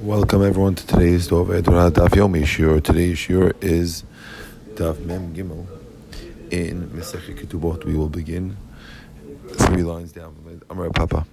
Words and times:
Welcome 0.00 0.42
everyone 0.42 0.74
to 0.74 0.86
today's 0.86 1.28
Dov 1.28 1.48
Edora 1.48 1.90
Daf 1.90 2.08
Yomi 2.08 2.46
Shur. 2.46 2.80
Today's 2.80 3.18
Shur 3.18 3.52
is 3.60 4.04
Daf 4.74 4.98
Mem 5.04 5.34
Gimel 5.34 5.66
in 6.50 6.88
Mesech 6.88 7.38
Ketubot. 7.38 7.84
We 7.84 7.94
will 7.94 8.08
begin 8.08 8.56
three 9.50 9.82
lines 9.82 10.10
down 10.10 10.34
from 10.34 10.62
Amar 10.70 10.90
Papa. 10.90 11.26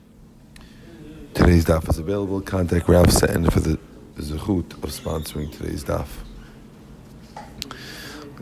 Today's 1.34 1.66
Daf 1.66 1.90
is 1.90 1.98
available. 1.98 2.42
Contact 2.42 2.88
Rav 2.88 3.12
Seton 3.12 3.50
for 3.50 3.62
the 3.62 3.80
zechut 4.18 4.74
of 4.84 4.90
sponsoring 4.90 5.52
today's 5.52 5.84
Daf. 5.86 6.08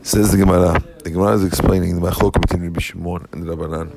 Says 0.02 0.31
the 0.31 0.38
Gemara. 0.38 0.84
The 1.04 1.11
Gemara 1.11 1.36
is 1.36 1.45
explaining 1.45 1.95
the 1.95 2.09
machlok 2.09 2.41
between 2.41 2.63
Rabbi 2.63 2.81
Shimon 2.81 3.27
and 3.31 3.45
Rabbanan. 3.45 3.95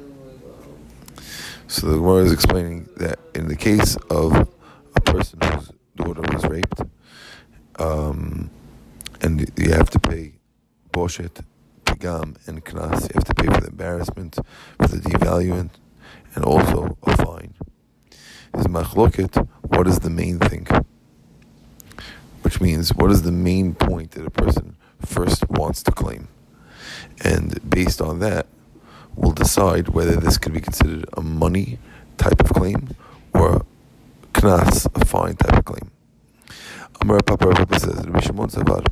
So 1.66 1.86
the 1.86 1.96
Gemara 1.96 2.24
is 2.24 2.32
explaining 2.32 2.88
that 2.98 3.18
in 3.34 3.48
the 3.48 3.56
case 3.56 3.96
of 4.10 4.48
a 4.94 5.00
person 5.00 5.40
whose 5.40 5.72
daughter 6.00 6.22
was 6.32 6.44
raped, 6.46 6.80
um, 7.78 8.50
and 9.20 9.50
you 9.56 9.70
have 9.72 9.90
to 9.90 9.98
pay 9.98 10.32
boshet, 10.92 11.44
pigam, 11.84 12.36
and 12.46 12.64
knas. 12.64 13.02
You 13.02 13.14
have 13.14 13.24
to 13.24 13.34
pay 13.34 13.46
for 13.46 13.60
the 13.60 13.68
embarrassment, 13.68 14.38
for 14.80 14.88
the 14.88 14.98
devaluation, 14.98 15.70
and 16.34 16.44
also 16.44 16.96
a 17.02 17.16
fine. 17.16 17.54
Is 18.54 18.66
machloket, 18.66 19.48
what 19.62 19.86
is 19.86 20.00
the 20.00 20.10
main 20.10 20.38
thing? 20.38 20.66
Which 22.42 22.60
means, 22.60 22.94
what 22.94 23.10
is 23.10 23.22
the 23.22 23.32
main 23.32 23.74
point 23.74 24.12
that 24.12 24.26
a 24.26 24.30
person 24.30 24.76
first 25.04 25.48
wants 25.50 25.82
to 25.84 25.92
claim? 25.92 26.28
And 27.22 27.58
based 27.68 28.00
on 28.00 28.18
that, 28.20 28.46
we'll 29.14 29.32
decide 29.32 29.88
whether 29.88 30.16
this 30.16 30.38
can 30.38 30.52
be 30.52 30.60
considered 30.60 31.04
a 31.12 31.20
money 31.20 31.78
type 32.16 32.40
of 32.40 32.50
claim 32.50 32.88
knas, 34.40 34.86
a 34.94 35.04
fine 35.04 35.36
type 35.36 35.58
of 35.58 35.64
claim. 35.64 35.90
Amar 37.02 37.20
Papa 37.22 37.78
says, 37.78 37.94
Rabbi 38.06 38.20
Shimon 38.20 38.48
Savar, 38.48 38.86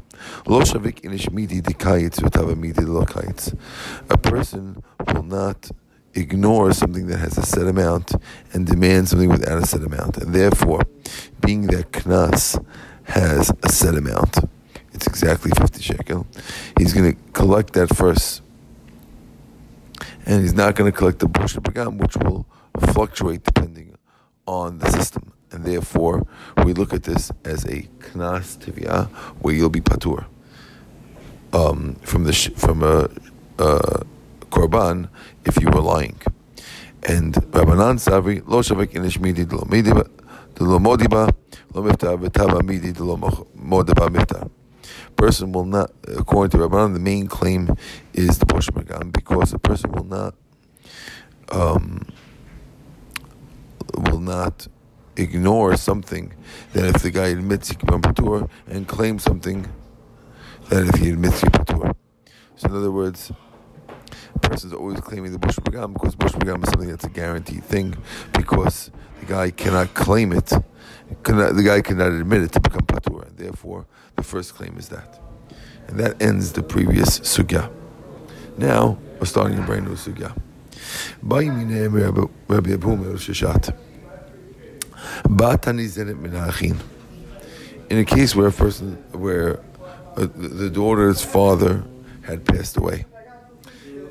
Lo 0.47 0.61
shavik 0.61 1.03
inish 1.03 1.31
midi 1.33 1.61
dikayitz 1.61 2.21
v'tava 2.21 2.57
midi 2.57 2.83
lo. 2.83 3.05
A 4.11 4.19
person 4.19 4.83
will 5.07 5.23
not 5.23 5.71
ignore 6.15 6.73
something 6.73 7.07
that 7.07 7.19
has 7.19 7.39
a 7.39 7.45
set 7.45 7.67
amount 7.67 8.15
and 8.53 8.67
demand 8.67 9.09
something 9.09 9.29
without 9.29 9.63
a 9.63 9.67
set 9.67 9.83
amount. 9.83 10.19
And 10.19 10.35
therefore, 10.35 10.83
being 11.45 11.67
that 11.69 11.93
knas 11.93 12.63
has 13.05 13.53
a 13.63 13.69
set 13.71 13.95
amount, 13.95 14.39
it's 14.93 15.07
exactly 15.07 15.51
50 15.57 15.83
shekel, 15.83 16.27
he's 16.79 16.93
going 16.93 17.15
to 17.15 17.19
collect 17.33 17.73
that 17.75 17.95
first. 17.95 18.43
And 20.27 20.43
he's 20.43 20.55
not 20.55 20.75
going 20.75 20.91
to 20.91 20.97
collect 20.97 21.21
the 21.21 21.27
boshet 21.27 21.63
pagam, 21.63 21.99
which 21.99 22.17
will 22.17 22.47
fluctuate 22.93 23.45
depending 23.45 23.97
on 24.47 24.79
the 24.79 24.91
system. 24.91 25.33
And 25.51 25.65
therefore, 25.65 26.27
we 26.65 26.75
look 26.75 26.93
at 26.93 27.05
this 27.05 27.33
as 27.45 27.65
a 27.65 27.89
knas 28.01 28.59
tivya, 28.59 29.07
where 29.41 29.55
you'll 29.55 29.71
be 29.71 29.81
patur 29.81 30.27
um, 31.53 31.95
from 32.03 32.25
the 32.25 32.33
from 32.57 32.83
a, 32.83 33.09
a 33.59 34.05
korban 34.51 35.09
if 35.45 35.61
you 35.61 35.69
were 35.71 35.81
lying. 35.81 36.21
And 37.07 37.35
Rabbanan 37.35 37.99
Savri 37.99 38.47
lo 38.47 38.61
shavik 38.61 38.93
inish 38.93 39.21
midi 39.21 39.45
lo 39.45 39.61
midiba 39.63 40.09
lo 40.59 40.79
modiba 40.79 41.33
lo 41.73 41.83
mifta 41.83 42.19
v'tava 42.19 42.63
midi 42.63 42.93
lo 42.93 43.17
modiba 43.17 44.09
mifta. 44.09 44.51
Person 45.17 45.53
will 45.53 45.65
not, 45.65 45.91
according 46.07 46.59
to 46.59 46.69
Rabbanan, 46.69 46.95
the 46.95 47.01
main 47.01 47.27
claim 47.27 47.75
is 48.15 48.39
the 48.39 48.47
Bosh 48.47 48.69
because 49.13 49.53
a 49.53 49.59
person 49.59 49.93
will 49.93 50.05
not 50.05 50.35
um, 51.51 52.07
will 53.95 54.21
not 54.21 54.69
ignore 55.19 55.77
something 55.77 56.33
that 56.73 56.95
if 56.95 57.03
the 57.03 57.11
guy 57.11 57.29
admits 57.29 57.69
he 57.69 57.75
can 57.77 58.01
patur 58.01 58.49
and 58.67 58.87
claim 58.87 59.19
something 59.19 59.67
that 60.69 60.87
if 60.87 61.01
he 61.01 61.11
admits 61.11 61.41
he 61.41 61.49
patur. 61.49 61.95
So 62.57 62.69
in 62.69 62.77
other 62.77 62.91
words, 62.91 63.33
a 64.43 64.65
is 64.65 64.73
always 64.73 65.01
claiming 65.01 65.33
the 65.33 65.39
bush 65.39 65.57
pagam 65.57 65.93
because 65.93 66.15
bush 66.15 66.33
pagam 66.33 66.63
is 66.63 66.71
something 66.71 66.89
that's 66.89 67.05
a 67.05 67.11
guaranteed 67.11 67.65
thing 67.65 67.97
because 68.33 68.91
the 69.21 69.27
guy 69.27 69.51
cannot 69.51 69.95
claim 69.95 70.33
it, 70.33 70.53
cannot, 71.23 71.55
the 71.55 71.63
guy 71.63 71.81
cannot 71.81 72.13
admit 72.13 72.43
it 72.43 72.53
to 72.53 72.61
become 72.61 72.83
patur. 72.83 73.27
And 73.27 73.37
therefore, 73.37 73.87
the 74.17 74.23
first 74.23 74.55
claim 74.55 74.77
is 74.79 74.89
that. 74.89 75.21
And 75.89 75.99
that 75.99 76.21
ends 76.23 76.53
the 76.53 76.63
previous 76.63 77.21
sugya. 77.21 77.71
Now, 78.57 78.99
we're 79.19 79.27
starting 79.27 79.59
a 79.59 79.63
brand 79.63 79.87
new 79.87 79.95
sugya. 79.95 80.37
Rabbi 81.23 82.73
Abu 82.73 82.97
Sheshet. 83.17 83.75
In 87.91 87.99
a 87.99 88.05
case 88.05 88.37
where 88.37 88.49
a 88.49 88.53
person, 88.53 88.97
where 89.13 89.61
uh, 90.17 90.27
the 90.35 90.69
daughter's 90.69 91.25
father 91.25 91.85
had 92.23 92.45
passed 92.45 92.77
away, 92.77 93.07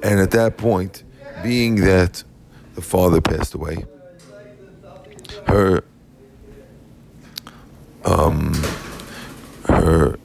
and 0.02 0.20
at 0.20 0.32
that 0.32 0.58
point, 0.58 1.04
being 1.44 1.76
that 1.76 2.24
the 2.76 2.82
father 2.82 3.22
passed 3.22 3.54
away, 3.54 3.86
her 5.48 5.84
um, 8.06 8.54
her 9.66 10.18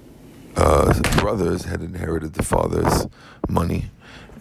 uh, 0.56 1.00
brothers 1.18 1.64
had 1.64 1.82
inherited 1.82 2.34
the 2.34 2.42
father's 2.42 3.06
money, 3.48 3.86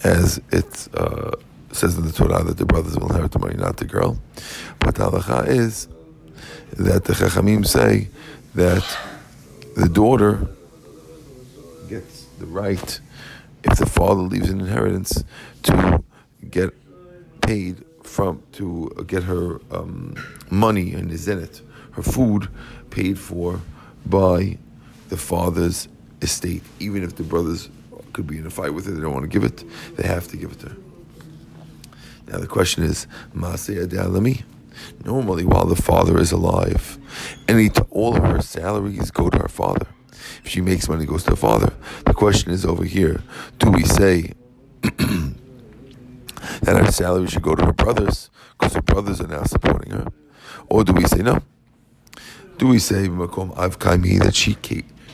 as 0.03 0.39
it 0.51 0.87
uh, 0.93 1.31
says 1.71 1.97
in 1.97 2.05
the 2.05 2.11
Torah 2.11 2.43
that 2.43 2.57
the 2.57 2.65
brothers 2.65 2.97
will 2.97 3.09
inherit 3.09 3.31
the 3.31 3.39
money, 3.39 3.55
not 3.55 3.77
the 3.77 3.85
girl. 3.85 4.19
But 4.79 4.95
the 4.95 5.09
halacha 5.09 5.47
is 5.47 5.87
that 6.77 7.05
the 7.05 7.13
Chachamim 7.13 7.65
say 7.65 8.09
that 8.55 8.85
the 9.75 9.87
daughter 9.87 10.47
gets 11.87 12.25
the 12.39 12.45
right, 12.45 12.99
if 13.63 13.77
the 13.77 13.85
father 13.85 14.21
leaves 14.21 14.49
an 14.49 14.59
inheritance, 14.59 15.23
to 15.63 16.03
get 16.49 16.73
paid 17.41 17.83
from, 18.03 18.41
to 18.53 18.89
get 19.07 19.23
her 19.23 19.59
um, 19.71 20.15
money 20.49 20.93
and 20.93 21.11
is 21.11 21.27
in 21.27 21.39
it, 21.39 21.61
her 21.91 22.03
food 22.03 22.49
paid 22.89 23.19
for 23.19 23.61
by 24.05 24.57
the 25.09 25.17
father's 25.17 25.87
estate, 26.21 26.63
even 26.79 27.03
if 27.03 27.15
the 27.15 27.23
brothers 27.23 27.69
could 28.13 28.27
be 28.27 28.37
in 28.37 28.45
a 28.45 28.49
fight 28.49 28.73
with 28.73 28.85
her, 28.85 28.91
they 28.91 29.01
don't 29.01 29.13
want 29.13 29.23
to 29.23 29.29
give 29.29 29.43
it, 29.43 29.63
they 29.95 30.07
have 30.07 30.27
to 30.27 30.37
give 30.37 30.51
it 30.51 30.59
to 30.59 30.69
her. 30.69 30.77
Now 32.27 32.37
the 32.37 32.47
question 32.47 32.83
is, 32.83 33.07
Maseh 33.35 33.85
Adalami? 33.85 34.43
Normally, 35.05 35.45
while 35.45 35.65
the 35.65 35.75
father 35.75 36.19
is 36.19 36.31
alive, 36.31 36.97
any 37.47 37.69
all 37.89 38.15
of 38.15 38.23
her 38.23 38.41
salaries 38.41 39.11
go 39.11 39.29
to 39.29 39.39
her 39.39 39.47
father. 39.47 39.87
If 40.43 40.49
she 40.49 40.61
makes 40.61 40.87
money, 40.87 41.03
it 41.03 41.07
goes 41.07 41.23
to 41.23 41.31
her 41.31 41.35
father. 41.35 41.73
The 42.05 42.13
question 42.13 42.51
is 42.51 42.65
over 42.65 42.83
here: 42.83 43.23
Do 43.57 43.71
we 43.71 43.83
say 43.83 44.33
that 44.81 45.37
her 46.65 46.91
salary 46.91 47.27
should 47.27 47.41
go 47.41 47.55
to 47.55 47.65
her 47.65 47.73
brothers 47.73 48.29
because 48.51 48.75
her 48.75 48.81
brothers 48.81 49.21
are 49.21 49.27
now 49.27 49.43
supporting 49.43 49.91
her, 49.91 50.07
or 50.69 50.83
do 50.83 50.93
we 50.93 51.05
say 51.05 51.21
no? 51.21 51.41
Do 52.57 52.67
we 52.67 52.79
say 52.79 53.07
makom 53.07 53.55
avkaimi 53.55 54.19
that 54.19 54.35
she 54.35 54.55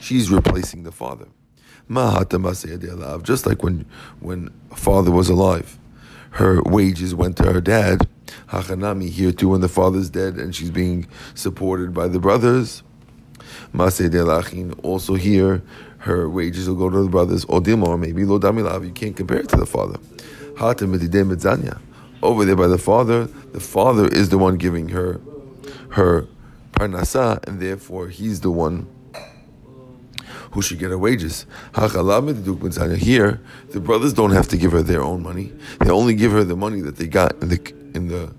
she's 0.01 0.29
replacing 0.29 0.83
the 0.83 0.91
father? 0.91 1.27
Just 3.23 3.45
like 3.45 3.63
when 3.63 3.85
when 4.19 4.49
father 4.75 5.11
was 5.11 5.29
alive, 5.29 5.79
her 6.31 6.61
wages 6.63 7.15
went 7.15 7.37
to 7.37 7.43
her 7.43 7.61
dad 7.61 8.07
Hachanami 8.47 9.09
here 9.09 9.31
too 9.31 9.49
when 9.49 9.61
the 9.61 9.69
father's 9.69 10.09
dead 10.09 10.35
and 10.35 10.55
she's 10.55 10.71
being 10.71 11.07
supported 11.35 11.93
by 11.93 12.07
the 12.07 12.19
brothers. 12.19 12.83
Maseh 13.73 14.09
Delachin 14.09 14.77
also 14.83 15.15
here 15.15 15.61
her 15.99 16.29
wages 16.29 16.67
will 16.69 16.75
go 16.75 16.89
to 16.89 17.03
the 17.03 17.09
brothers. 17.09 17.45
Odilma 17.45 17.99
maybe 17.99 18.25
Lo 18.25 18.39
Damilav 18.39 18.85
you 18.85 18.91
can't 18.91 19.15
compare 19.15 19.39
it 19.39 19.49
to 19.49 19.57
the 19.57 19.65
father. 19.65 19.99
Over 22.23 22.45
there 22.45 22.55
by 22.55 22.67
the 22.67 22.77
father, 22.79 23.25
the 23.25 23.59
father 23.59 24.07
is 24.07 24.29
the 24.29 24.37
one 24.37 24.57
giving 24.57 24.89
her 24.89 25.21
her 25.89 26.27
parnasa, 26.71 27.45
and 27.47 27.59
therefore 27.59 28.07
he's 28.07 28.41
the 28.41 28.51
one 28.51 28.87
who 30.51 30.61
should 30.61 30.79
get 30.79 30.89
her 30.89 30.97
wages. 30.97 31.45
Here, 31.75 33.41
the 33.69 33.79
brothers 33.79 34.13
don't 34.13 34.31
have 34.31 34.47
to 34.47 34.57
give 34.57 34.71
her 34.71 34.81
their 34.81 35.03
own 35.03 35.21
money. 35.21 35.53
They 35.79 35.91
only 35.91 36.15
give 36.15 36.31
her 36.31 36.43
the 36.43 36.55
money 36.55 36.81
that 36.81 36.95
they 36.95 37.07
got 37.07 37.41
in 37.41 37.49
the 37.49 37.57
in 37.97 38.07
the 38.07 38.33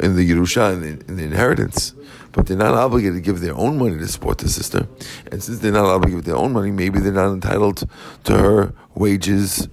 in 0.00 0.16
the 0.16 0.24
Yerusha 0.30 0.72
in 0.72 0.80
the, 0.80 0.88
in 1.08 1.16
the 1.16 1.24
inheritance, 1.24 1.94
but 2.32 2.46
they're 2.46 2.56
not 2.56 2.74
obligated 2.74 3.16
to 3.16 3.20
give 3.20 3.40
their 3.40 3.54
own 3.54 3.76
money 3.76 3.98
to 3.98 4.08
support 4.08 4.38
the 4.38 4.48
sister. 4.48 4.86
And 5.30 5.42
since 5.42 5.58
they're 5.58 5.72
not 5.72 5.84
obligated 5.84 6.24
to 6.24 6.30
give 6.30 6.32
their 6.32 6.42
own 6.42 6.52
money, 6.52 6.70
maybe 6.70 7.00
they're 7.00 7.12
not 7.12 7.32
entitled 7.32 7.88
to 8.24 8.38
her 8.38 8.72
wages. 8.94 9.68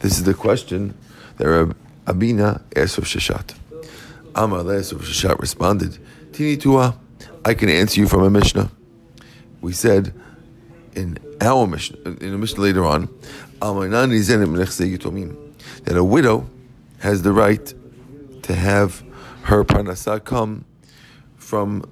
This 0.00 0.18
is 0.18 0.24
the 0.24 0.34
question 0.34 0.94
that 1.38 1.48
Rab 1.48 1.76
Abina 2.06 2.62
asked 2.76 2.98
of 2.98 3.04
Sheshet. 3.04 3.54
Amar 4.36 4.60
of 4.60 4.66
Sheshet 4.66 5.38
responded, 5.40 5.98
Tini 6.32 6.56
Tua, 6.56 6.96
I 7.44 7.54
can 7.54 7.68
answer 7.68 8.00
you 8.00 8.08
from 8.08 8.22
a 8.22 8.30
Mishnah. 8.30 8.70
We 9.60 9.72
said 9.72 10.12
in 10.94 11.18
our 11.40 11.66
Mishnah, 11.66 11.98
in 12.20 12.34
a 12.34 12.38
Mishnah 12.38 12.62
later 12.62 12.84
on, 12.84 13.08
that 15.84 15.96
a 15.96 16.04
widow 16.04 16.46
has 16.98 17.22
the 17.22 17.32
right 17.32 17.74
to 18.44 18.54
have 18.54 19.02
her 19.44 19.64
parnasa 19.64 20.22
come 20.22 20.64
from 21.36 21.82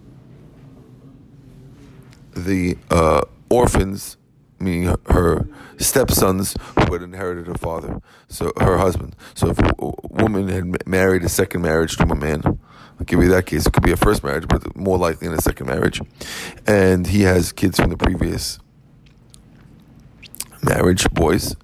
the 2.34 2.76
uh, 2.90 3.22
orphans, 3.50 4.16
meaning 4.58 4.94
her 5.06 5.48
stepsons 5.78 6.54
who 6.78 6.92
had 6.92 7.02
inherited 7.02 7.46
her 7.46 7.54
father, 7.54 8.00
so 8.28 8.52
her 8.58 8.78
husband. 8.78 9.16
So 9.34 9.48
if 9.48 9.58
a 9.58 9.74
woman 10.10 10.48
had 10.48 10.86
married 10.86 11.24
a 11.24 11.28
second 11.28 11.62
marriage 11.62 11.96
to 11.96 12.04
a 12.04 12.14
man, 12.14 12.42
I'll 12.44 13.06
give 13.06 13.22
you 13.22 13.30
that 13.30 13.46
case. 13.46 13.66
It 13.66 13.72
could 13.72 13.82
be 13.82 13.92
a 13.92 13.96
first 13.96 14.22
marriage, 14.22 14.46
but 14.46 14.76
more 14.76 14.98
likely 14.98 15.26
in 15.28 15.32
a 15.32 15.40
second 15.40 15.66
marriage, 15.66 16.00
and 16.66 17.06
he 17.06 17.22
has 17.22 17.50
kids 17.52 17.78
from 17.78 17.90
the 17.90 17.96
previous 17.96 18.58
marriage, 20.62 21.08
boys, 21.10 21.56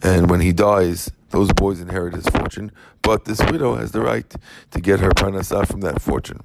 and 0.00 0.30
when 0.30 0.40
he 0.40 0.52
dies, 0.52 1.10
those 1.30 1.52
boys 1.52 1.80
inherit 1.80 2.14
his 2.14 2.26
fortune, 2.26 2.72
but 3.02 3.24
this 3.24 3.40
widow 3.40 3.74
has 3.76 3.92
the 3.92 4.00
right 4.00 4.34
to 4.70 4.80
get 4.80 5.00
her 5.00 5.10
parnasah 5.10 5.66
from 5.66 5.80
that 5.82 6.00
fortune. 6.00 6.40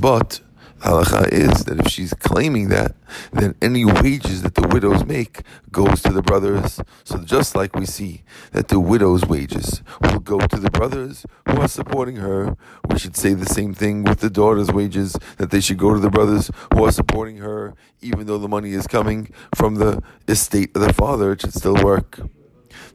But 0.00 0.40
halacha 0.82 1.28
is 1.28 1.64
that 1.64 1.80
if 1.80 1.88
she's 1.88 2.12
claiming 2.14 2.68
that, 2.68 2.94
then 3.32 3.54
any 3.62 3.84
wages 3.84 4.42
that 4.42 4.54
the 4.54 4.66
widows 4.68 5.04
make 5.04 5.42
goes 5.70 6.02
to 6.02 6.12
the 6.12 6.22
brothers. 6.22 6.80
So 7.04 7.18
just 7.18 7.54
like 7.54 7.76
we 7.76 7.86
see 7.86 8.24
that 8.52 8.68
the 8.68 8.80
widow's 8.80 9.24
wages 9.24 9.82
will 10.00 10.18
go 10.18 10.38
to 10.38 10.56
the 10.56 10.70
brothers 10.70 11.24
who 11.48 11.60
are 11.60 11.68
supporting 11.68 12.16
her, 12.16 12.56
we 12.90 12.98
should 12.98 13.16
say 13.16 13.34
the 13.34 13.46
same 13.46 13.74
thing 13.74 14.02
with 14.02 14.20
the 14.20 14.30
daughter's 14.30 14.72
wages, 14.72 15.16
that 15.38 15.50
they 15.50 15.60
should 15.60 15.78
go 15.78 15.94
to 15.94 16.00
the 16.00 16.10
brothers 16.10 16.50
who 16.74 16.84
are 16.84 16.92
supporting 16.92 17.36
her, 17.38 17.74
even 18.00 18.26
though 18.26 18.38
the 18.38 18.48
money 18.48 18.72
is 18.72 18.86
coming 18.86 19.30
from 19.54 19.76
the 19.76 20.02
estate 20.28 20.74
of 20.74 20.82
the 20.82 20.92
father, 20.92 21.32
it 21.32 21.40
should 21.42 21.54
still 21.54 21.76
work. 21.76 22.20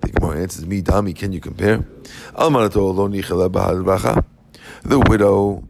The 0.02 0.10
Gemara 0.10 0.42
answers, 0.42 0.66
"Me, 0.66 0.82
Dami, 0.82 1.16
can 1.16 1.32
you 1.32 1.40
compare?" 1.40 1.86
The 4.84 5.00
widow 5.10 5.68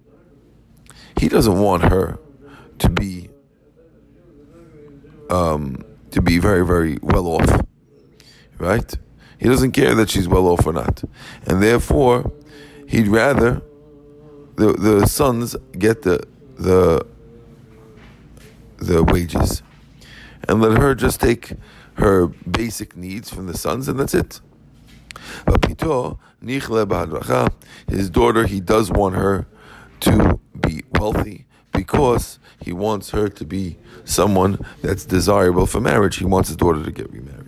he 1.20 1.28
doesn't 1.28 1.60
want 1.60 1.84
her 1.84 2.20
to 2.80 2.90
be 2.90 3.30
um, 5.30 5.84
to 6.12 6.22
be 6.22 6.38
very 6.38 6.66
very 6.66 6.98
well 7.02 7.28
off, 7.28 7.62
right? 8.58 8.98
He 9.40 9.48
doesn't 9.48 9.72
care 9.72 9.94
that 9.96 10.10
she's 10.10 10.28
well 10.28 10.48
off 10.48 10.66
or 10.66 10.74
not, 10.74 11.04
and 11.46 11.62
therefore 11.62 12.32
he'd 12.88 13.08
rather 13.08 13.62
the 14.56 14.74
the 14.74 15.06
sons 15.08 15.56
get 15.78 16.04
the 16.04 16.26
the 16.58 17.06
the 18.78 19.04
wages, 19.04 19.62
and 20.48 20.62
let 20.62 20.78
her 20.78 20.96
just 20.96 21.20
take 21.20 21.54
her 21.96 22.28
basic 22.28 22.96
needs 22.96 23.30
from 23.30 23.48
the 23.48 23.58
sons, 23.58 23.88
and 23.88 24.00
that's 24.00 24.14
it. 24.14 24.40
His 27.88 28.10
daughter, 28.10 28.46
he 28.46 28.60
does 28.60 28.92
want 28.92 29.16
her 29.16 29.48
to 30.02 30.37
be 30.58 30.84
wealthy 30.92 31.46
because 31.72 32.40
he 32.60 32.74
wants 32.74 33.12
her 33.12 33.30
to 33.30 33.46
be 33.46 33.78
someone 34.04 34.66
that's 34.82 35.06
desirable 35.06 35.66
for 35.66 35.80
marriage. 35.80 36.18
He 36.18 36.26
wants 36.26 36.50
his 36.50 36.58
daughter 36.58 36.84
to 36.84 36.92
get 36.92 37.12
remarried. 37.12 37.48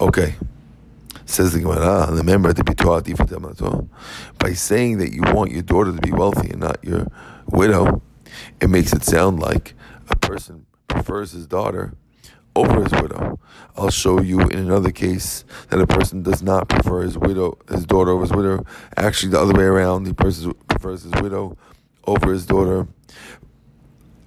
Okay. 0.00 0.36
Says 1.26 1.52
the 1.52 1.60
Gemara, 1.60 1.80
ah, 1.80 2.10
remember 2.10 2.52
the 2.52 3.88
by 4.38 4.52
saying 4.52 4.98
that 4.98 5.12
you 5.12 5.22
want 5.22 5.50
your 5.50 5.62
daughter 5.62 5.92
to 5.92 6.00
be 6.00 6.12
wealthy 6.12 6.50
and 6.50 6.60
not 6.60 6.82
your 6.82 7.06
widow, 7.46 8.00
it 8.60 8.70
makes 8.70 8.92
it 8.92 9.04
sound 9.04 9.40
like 9.40 9.74
a 10.08 10.16
person 10.16 10.66
prefers 10.86 11.32
his 11.32 11.46
daughter 11.46 11.94
over 12.58 12.82
his 12.82 12.92
widow. 13.00 13.38
I'll 13.76 13.90
show 13.90 14.20
you 14.20 14.40
in 14.40 14.58
another 14.58 14.90
case 14.90 15.44
that 15.68 15.80
a 15.80 15.86
person 15.86 16.24
does 16.24 16.42
not 16.42 16.68
prefer 16.68 17.02
his 17.02 17.16
widow, 17.16 17.56
his 17.70 17.86
daughter 17.86 18.10
over 18.10 18.22
his 18.22 18.32
widow. 18.32 18.64
Actually, 18.96 19.30
the 19.30 19.40
other 19.40 19.54
way 19.54 19.62
around, 19.62 20.06
he 20.06 20.12
prefers 20.12 21.02
his 21.04 21.12
widow 21.22 21.56
over 22.04 22.32
his 22.32 22.46
daughter. 22.46 22.88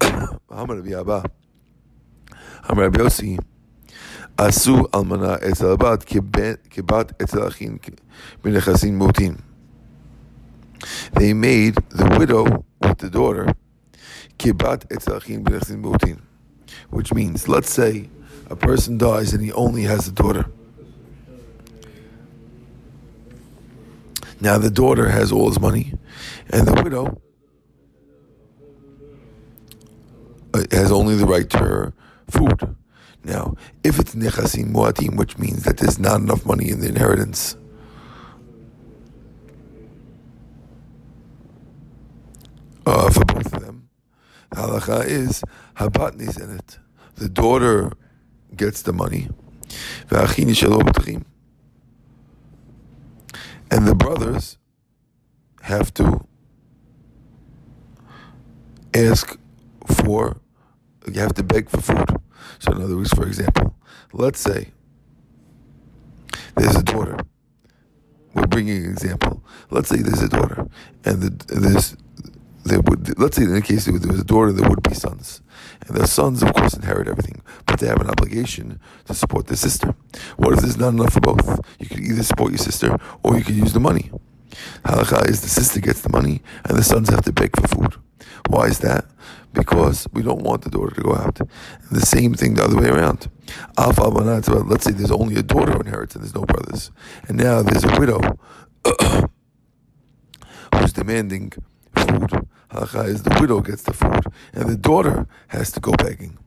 I'm 0.00 0.66
going 0.66 0.94
Abba. 0.94 1.30
I'm 2.64 2.78
Rabbi 2.78 3.00
Yossi. 3.00 3.38
Asu 4.38 4.88
almana 4.92 5.38
etzel 5.42 5.76
bat 5.76 6.06
kibat 6.06 7.12
etzel 7.20 7.42
achin 7.42 7.78
b'nechasim 8.42 8.98
mutin. 8.98 9.42
They 11.12 11.34
made 11.34 11.74
the 11.90 12.16
widow 12.18 12.64
with 12.80 12.98
the 12.98 13.10
daughter 13.10 13.52
kibat 14.38 14.90
etzel 14.90 15.16
achin 15.16 15.44
b'nechasim 15.44 15.82
mutin, 15.82 16.22
which 16.88 17.12
means, 17.12 17.46
let's 17.46 17.70
say 17.70 18.08
a 18.52 18.56
person 18.56 18.98
dies 18.98 19.32
and 19.32 19.42
he 19.42 19.50
only 19.52 19.84
has 19.84 20.06
a 20.06 20.12
daughter. 20.12 20.44
Now 24.42 24.58
the 24.58 24.70
daughter 24.70 25.08
has 25.08 25.32
all 25.32 25.48
his 25.48 25.58
money, 25.58 25.94
and 26.50 26.66
the 26.66 26.82
widow 26.82 27.22
uh, 30.52 30.64
has 30.70 30.92
only 30.92 31.14
the 31.14 31.24
right 31.24 31.48
to 31.48 31.58
her 31.58 31.92
food. 32.28 32.76
Now, 33.24 33.54
if 33.82 33.98
it's 33.98 34.14
nechasim 34.14 34.72
muatim, 34.72 35.16
which 35.16 35.38
means 35.38 35.62
that 35.62 35.78
there's 35.78 35.98
not 35.98 36.20
enough 36.20 36.44
money 36.44 36.68
in 36.68 36.80
the 36.80 36.88
inheritance, 36.88 37.56
uh, 42.84 43.08
for 43.08 43.24
both 43.24 43.54
of 43.54 43.62
them, 43.62 43.88
halacha 44.50 45.06
is 45.06 45.42
habatnis 45.76 46.38
in 46.42 46.56
it. 46.56 46.78
The 47.14 47.28
daughter 47.30 47.92
gets 48.56 48.82
the 48.82 48.92
money. 48.92 49.28
And 53.70 53.86
the 53.86 53.94
brothers 53.94 54.58
have 55.62 55.94
to 55.94 56.26
ask 58.94 59.38
for, 59.86 60.36
you 61.10 61.20
have 61.20 61.34
to 61.34 61.42
beg 61.42 61.70
for 61.70 61.80
food. 61.80 62.20
So, 62.58 62.72
in 62.72 62.82
other 62.82 62.96
words, 62.96 63.10
for 63.10 63.26
example, 63.26 63.74
let's 64.12 64.40
say 64.40 64.72
there's 66.56 66.76
a 66.76 66.82
daughter. 66.82 67.18
We're 68.34 68.46
bringing 68.46 68.84
an 68.84 68.90
example. 68.90 69.42
Let's 69.70 69.88
say 69.88 69.96
there's 69.96 70.22
a 70.22 70.28
daughter, 70.28 70.68
and 71.04 71.22
the, 71.22 71.54
there's 71.54 71.96
there 72.64 72.80
would 72.80 73.18
let's 73.18 73.36
say 73.36 73.44
in 73.44 73.52
the 73.52 73.62
case 73.62 73.84
there 73.86 73.94
was 73.94 74.20
a 74.20 74.24
daughter, 74.24 74.52
there 74.52 74.68
would 74.68 74.82
be 74.82 74.94
sons, 74.94 75.42
and 75.86 75.96
the 75.96 76.06
sons, 76.06 76.42
of 76.42 76.52
course, 76.54 76.74
inherit 76.74 77.08
everything, 77.08 77.42
but 77.66 77.80
they 77.80 77.88
have 77.88 78.00
an 78.00 78.10
obligation 78.10 78.80
to 79.06 79.14
support 79.14 79.46
their 79.48 79.56
sister. 79.56 79.94
What 80.36 80.52
if 80.52 80.60
there's 80.60 80.76
not 80.76 80.90
enough 80.90 81.14
for 81.14 81.20
both? 81.20 81.60
You 81.78 81.86
could 81.86 82.00
either 82.00 82.22
support 82.22 82.52
your 82.52 82.58
sister 82.58 82.96
or 83.22 83.36
you 83.36 83.44
could 83.44 83.56
use 83.56 83.72
the 83.72 83.80
money. 83.80 84.10
Halakha 84.84 85.28
is 85.28 85.40
the 85.40 85.48
sister 85.48 85.80
gets 85.80 86.02
the 86.02 86.10
money 86.10 86.42
and 86.64 86.78
the 86.78 86.82
sons 86.82 87.08
have 87.08 87.24
to 87.24 87.32
beg 87.32 87.56
for 87.56 87.66
food. 87.66 87.94
Why 88.48 88.66
is 88.66 88.78
that? 88.80 89.06
Because 89.52 90.06
we 90.12 90.22
don't 90.22 90.42
want 90.42 90.62
the 90.62 90.70
daughter 90.70 90.94
to 90.94 91.02
go 91.02 91.14
out. 91.14 91.40
And 91.40 91.90
the 91.90 92.06
same 92.06 92.34
thing 92.34 92.54
the 92.54 92.64
other 92.64 92.76
way 92.76 92.88
around. 92.88 93.30
Let's 93.76 94.84
say 94.84 94.92
there's 94.92 95.10
only 95.10 95.36
a 95.36 95.42
daughter 95.42 95.72
who 95.72 95.80
inherits 95.80 96.14
and 96.14 96.24
there's 96.24 96.34
no 96.34 96.44
brothers, 96.44 96.90
and 97.28 97.36
now 97.36 97.62
there's 97.62 97.84
a 97.84 98.00
widow 98.00 98.20
who's 100.74 100.92
demanding 100.92 101.52
food. 101.94 102.48
Halacha 102.70 103.06
is 103.06 103.22
the 103.22 103.36
widow 103.40 103.60
gets 103.60 103.82
the 103.82 103.92
food, 103.92 104.24
and 104.52 104.68
the 104.68 104.76
daughter 104.76 105.26
has 105.48 105.70
to 105.72 105.80
go 105.80 105.92
begging. 105.92 106.38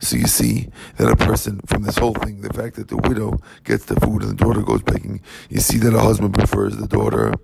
So 0.00 0.16
you 0.16 0.26
see 0.26 0.68
that 0.96 1.10
a 1.10 1.16
person 1.16 1.60
from 1.66 1.82
this 1.82 1.98
whole 1.98 2.14
thing, 2.14 2.40
the 2.40 2.52
fact 2.52 2.76
that 2.76 2.88
the 2.88 2.96
widow 2.96 3.38
gets 3.64 3.84
the 3.84 3.98
food 4.00 4.22
and 4.22 4.30
the 4.30 4.44
daughter 4.44 4.62
goes 4.62 4.82
begging, 4.82 5.20
you 5.50 5.60
see 5.60 5.78
that 5.78 5.94
a 5.94 6.00
husband 6.00 6.34
prefers 6.34 6.76
the 6.76 6.86
daughter. 6.86 7.34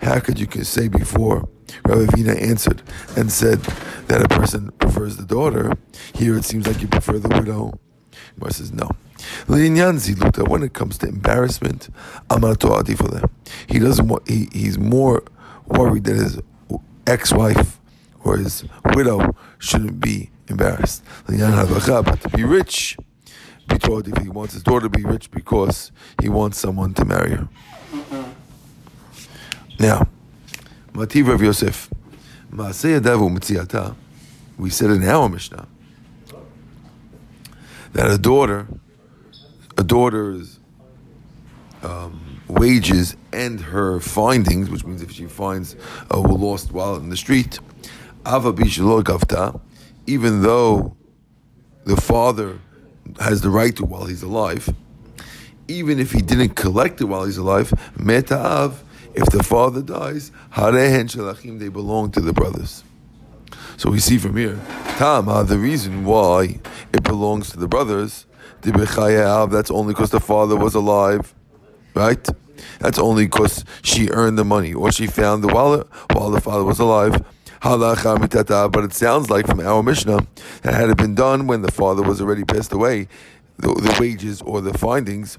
How 0.00 0.20
could 0.20 0.38
you 0.38 0.46
say 0.64 0.88
before? 0.88 1.48
Rabbi 1.84 2.16
Vina 2.16 2.32
answered 2.32 2.82
and 3.16 3.30
said 3.30 3.60
that 4.08 4.22
a 4.22 4.28
person 4.28 4.70
prefers 4.78 5.16
the 5.16 5.26
daughter. 5.26 5.72
Here 6.14 6.36
it 6.36 6.44
seems 6.44 6.66
like 6.66 6.80
you 6.80 6.88
prefer 6.88 7.18
the 7.18 7.28
widow. 7.28 7.78
Gemara 8.34 8.52
says 8.52 8.72
no. 8.72 8.88
When 9.46 10.62
it 10.62 10.72
comes 10.72 10.98
to 10.98 11.08
embarrassment, 11.08 11.88
he 13.68 13.78
doesn't 13.78 14.08
want. 14.08 14.28
He, 14.28 14.48
he's 14.52 14.78
more 14.78 15.24
worried 15.66 16.04
that 16.04 16.16
his 16.16 16.40
ex-wife 17.06 17.80
or 18.24 18.36
his 18.36 18.64
widow 18.94 19.36
shouldn't 19.58 20.00
be 20.00 20.30
embarrassed. 20.48 21.04
But 21.26 21.36
to 22.22 22.28
be 22.34 22.44
rich, 22.44 22.96
be 23.68 23.78
told 23.78 24.08
if 24.08 24.16
he 24.22 24.28
wants 24.28 24.54
his 24.54 24.62
daughter 24.62 24.88
to 24.88 24.98
be 24.98 25.04
rich 25.04 25.30
because 25.30 25.92
he 26.20 26.28
wants 26.28 26.58
someone 26.58 26.94
to 26.94 27.04
marry 27.04 27.32
her. 27.32 27.48
Now, 29.78 30.08
Mativ 30.92 31.32
of 31.32 31.42
Yosef, 31.42 31.90
we 34.58 34.70
said 34.70 34.90
in 34.90 35.04
our 35.08 35.28
Mishnah 35.28 35.66
that 37.92 38.10
a 38.10 38.18
daughter, 38.18 38.66
a 39.76 39.82
daughter's 39.82 40.55
um, 41.86 42.42
wages 42.48 43.16
and 43.32 43.60
her 43.60 44.00
findings, 44.00 44.68
which 44.70 44.84
means 44.84 45.02
if 45.02 45.12
she 45.12 45.26
finds 45.26 45.76
a 46.10 46.18
lost 46.18 46.72
wallet 46.72 47.02
in 47.02 47.10
the 47.10 47.16
street, 47.16 47.58
even 50.06 50.42
though 50.42 50.96
the 51.84 51.96
father 51.96 52.58
has 53.20 53.40
the 53.40 53.50
right 53.50 53.76
to 53.76 53.84
while 53.84 54.06
he's 54.06 54.22
alive, 54.22 54.68
even 55.68 55.98
if 55.98 56.12
he 56.12 56.20
didn't 56.20 56.50
collect 56.50 57.00
it 57.00 57.04
while 57.04 57.24
he's 57.24 57.38
alive, 57.38 57.70
meta'av, 57.96 58.74
if 59.14 59.26
the 59.26 59.42
father 59.42 59.82
dies, 59.82 60.30
harehen 60.52 61.08
shalachim, 61.08 61.58
they 61.58 61.68
belong 61.68 62.10
to 62.10 62.20
the 62.20 62.32
brothers. 62.32 62.82
So 63.76 63.90
we 63.90 63.98
see 64.00 64.18
from 64.18 64.36
here, 64.36 64.58
Tama, 64.98 65.44
the 65.44 65.58
reason 65.58 66.04
why 66.04 66.60
it 66.92 67.02
belongs 67.02 67.50
to 67.50 67.58
the 67.58 67.68
brothers, 67.68 68.26
that's 68.62 69.70
only 69.70 69.94
because 69.94 70.10
the 70.10 70.20
father 70.20 70.56
was 70.56 70.74
alive, 70.74 71.34
right? 71.96 72.28
That's 72.78 72.98
only 72.98 73.24
because 73.24 73.64
she 73.82 74.10
earned 74.10 74.38
the 74.38 74.44
money 74.44 74.72
or 74.74 74.92
she 74.92 75.06
found 75.06 75.42
the 75.42 75.48
wallet 75.48 75.86
while 76.12 76.30
the 76.30 76.40
father 76.40 76.64
was 76.64 76.78
alive. 76.78 77.24
But 77.62 78.84
it 78.84 78.92
sounds 78.92 79.30
like 79.30 79.46
from 79.46 79.60
our 79.60 79.82
Mishnah 79.82 80.26
that 80.62 80.74
had 80.74 80.90
it 80.90 80.98
been 80.98 81.14
done 81.14 81.46
when 81.46 81.62
the 81.62 81.72
father 81.72 82.02
was 82.02 82.20
already 82.20 82.44
passed 82.44 82.72
away, 82.72 83.08
the, 83.58 83.68
the 83.68 83.96
wages 83.98 84.42
or 84.42 84.60
the 84.60 84.76
findings, 84.76 85.38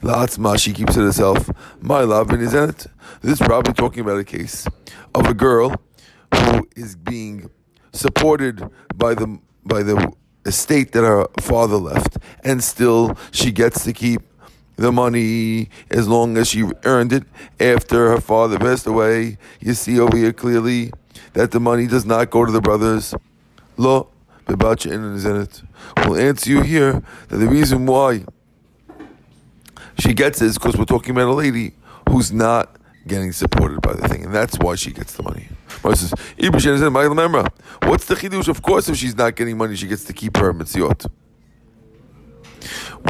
La'atzma, 0.00 0.58
she 0.58 0.72
keeps 0.72 0.96
it 0.96 1.02
herself. 1.02 1.50
My 1.80 2.00
love 2.00 2.32
is 2.32 2.54
in 2.54 2.70
it. 2.70 2.86
This 3.20 3.40
is 3.40 3.46
probably 3.46 3.74
talking 3.74 4.00
about 4.00 4.18
a 4.18 4.24
case 4.24 4.66
of 5.14 5.26
a 5.26 5.34
girl 5.34 5.74
who 6.34 6.68
is 6.74 6.96
being 6.96 7.50
supported 7.92 8.68
by 8.96 9.14
the 9.14 9.38
by 9.64 9.82
the 9.82 10.12
estate 10.46 10.92
that 10.92 11.02
her 11.02 11.26
father 11.40 11.76
left, 11.76 12.16
and 12.42 12.64
still 12.64 13.16
she 13.30 13.52
gets 13.52 13.84
to 13.84 13.92
keep 13.92 14.22
the 14.78 14.92
money 14.92 15.68
as 15.90 16.08
long 16.08 16.36
as 16.38 16.48
she 16.48 16.64
earned 16.84 17.12
it 17.12 17.24
after 17.60 18.10
her 18.10 18.20
father 18.20 18.58
passed 18.58 18.86
away. 18.86 19.36
You 19.60 19.74
see 19.74 19.98
over 20.00 20.16
here 20.16 20.32
clearly 20.32 20.92
that 21.34 21.50
the 21.50 21.60
money 21.60 21.86
does 21.86 22.06
not 22.06 22.30
go 22.30 22.46
to 22.46 22.52
the 22.52 22.60
brothers. 22.60 23.14
Lo, 23.76 24.08
Bebacha 24.46 25.14
is 25.14 25.24
in 25.24 25.36
it. 25.36 25.62
We'll 25.98 26.16
answer 26.16 26.48
you 26.50 26.62
here 26.62 27.02
that 27.28 27.36
the 27.36 27.48
reason 27.48 27.86
why 27.86 28.24
she 29.98 30.14
gets 30.14 30.40
it 30.40 30.46
is 30.46 30.58
because 30.58 30.76
we're 30.76 30.84
talking 30.84 31.10
about 31.10 31.28
a 31.28 31.34
lady 31.34 31.74
who's 32.08 32.32
not 32.32 32.76
getting 33.06 33.32
supported 33.32 33.82
by 33.82 33.94
the 33.94 34.06
thing, 34.08 34.24
and 34.24 34.34
that's 34.34 34.58
why 34.58 34.76
she 34.76 34.92
gets 34.92 35.14
the 35.14 35.22
money. 35.22 35.48
What's 37.82 38.04
the 38.06 38.14
chidush? 38.14 38.48
Of 38.48 38.62
course, 38.62 38.88
if 38.88 38.96
she's 38.96 39.16
not 39.16 39.34
getting 39.34 39.56
money, 39.56 39.76
she 39.76 39.86
gets 39.86 40.04
to 40.04 40.12
keep 40.12 40.36
her 40.36 40.52
mitziot. 40.52 41.10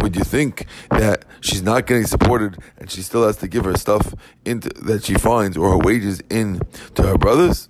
Would 0.01 0.17
you 0.17 0.25
think 0.25 0.67
that 0.91 1.25
she's 1.41 1.63
not 1.63 1.87
getting 1.87 2.07
supported 2.07 2.59
and 2.79 2.91
she 2.91 3.03
still 3.03 3.27
has 3.27 3.37
to 3.39 3.49
give 3.49 3.65
her 3.65 3.77
stuff 3.77 4.15
into 4.45 4.69
that 4.83 5.05
she 5.05 5.15
finds 5.15 5.57
or 5.57 5.71
her 5.71 5.79
wages 5.79 6.21
in 6.31 6.61
to 6.95 7.03
her 7.03 7.19
brothers? 7.19 7.69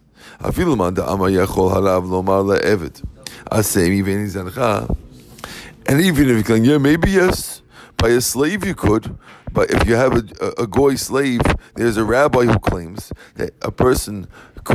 And 5.87 6.01
even 6.01 6.25
if 6.25 6.29
you're 6.29 6.43
going, 6.43 6.65
yeah, 6.65 6.79
maybe 6.79 7.11
yes, 7.11 7.63
by 7.97 8.11
a 8.11 8.21
slave 8.21 8.65
you 8.65 8.75
could, 8.75 9.19
but 9.53 9.71
if 9.71 9.89
you 9.89 9.95
have 9.97 10.13
a, 10.15 10.23
a, 10.41 10.63
a 10.65 10.67
goy 10.67 10.97
slave, 10.97 11.41
there's 11.75 11.97
a 11.97 12.05
rabbi 12.05 12.45
who 12.45 12.59
claims 12.59 13.13
that 13.37 13.55
a 13.63 13.71
person 13.71 14.27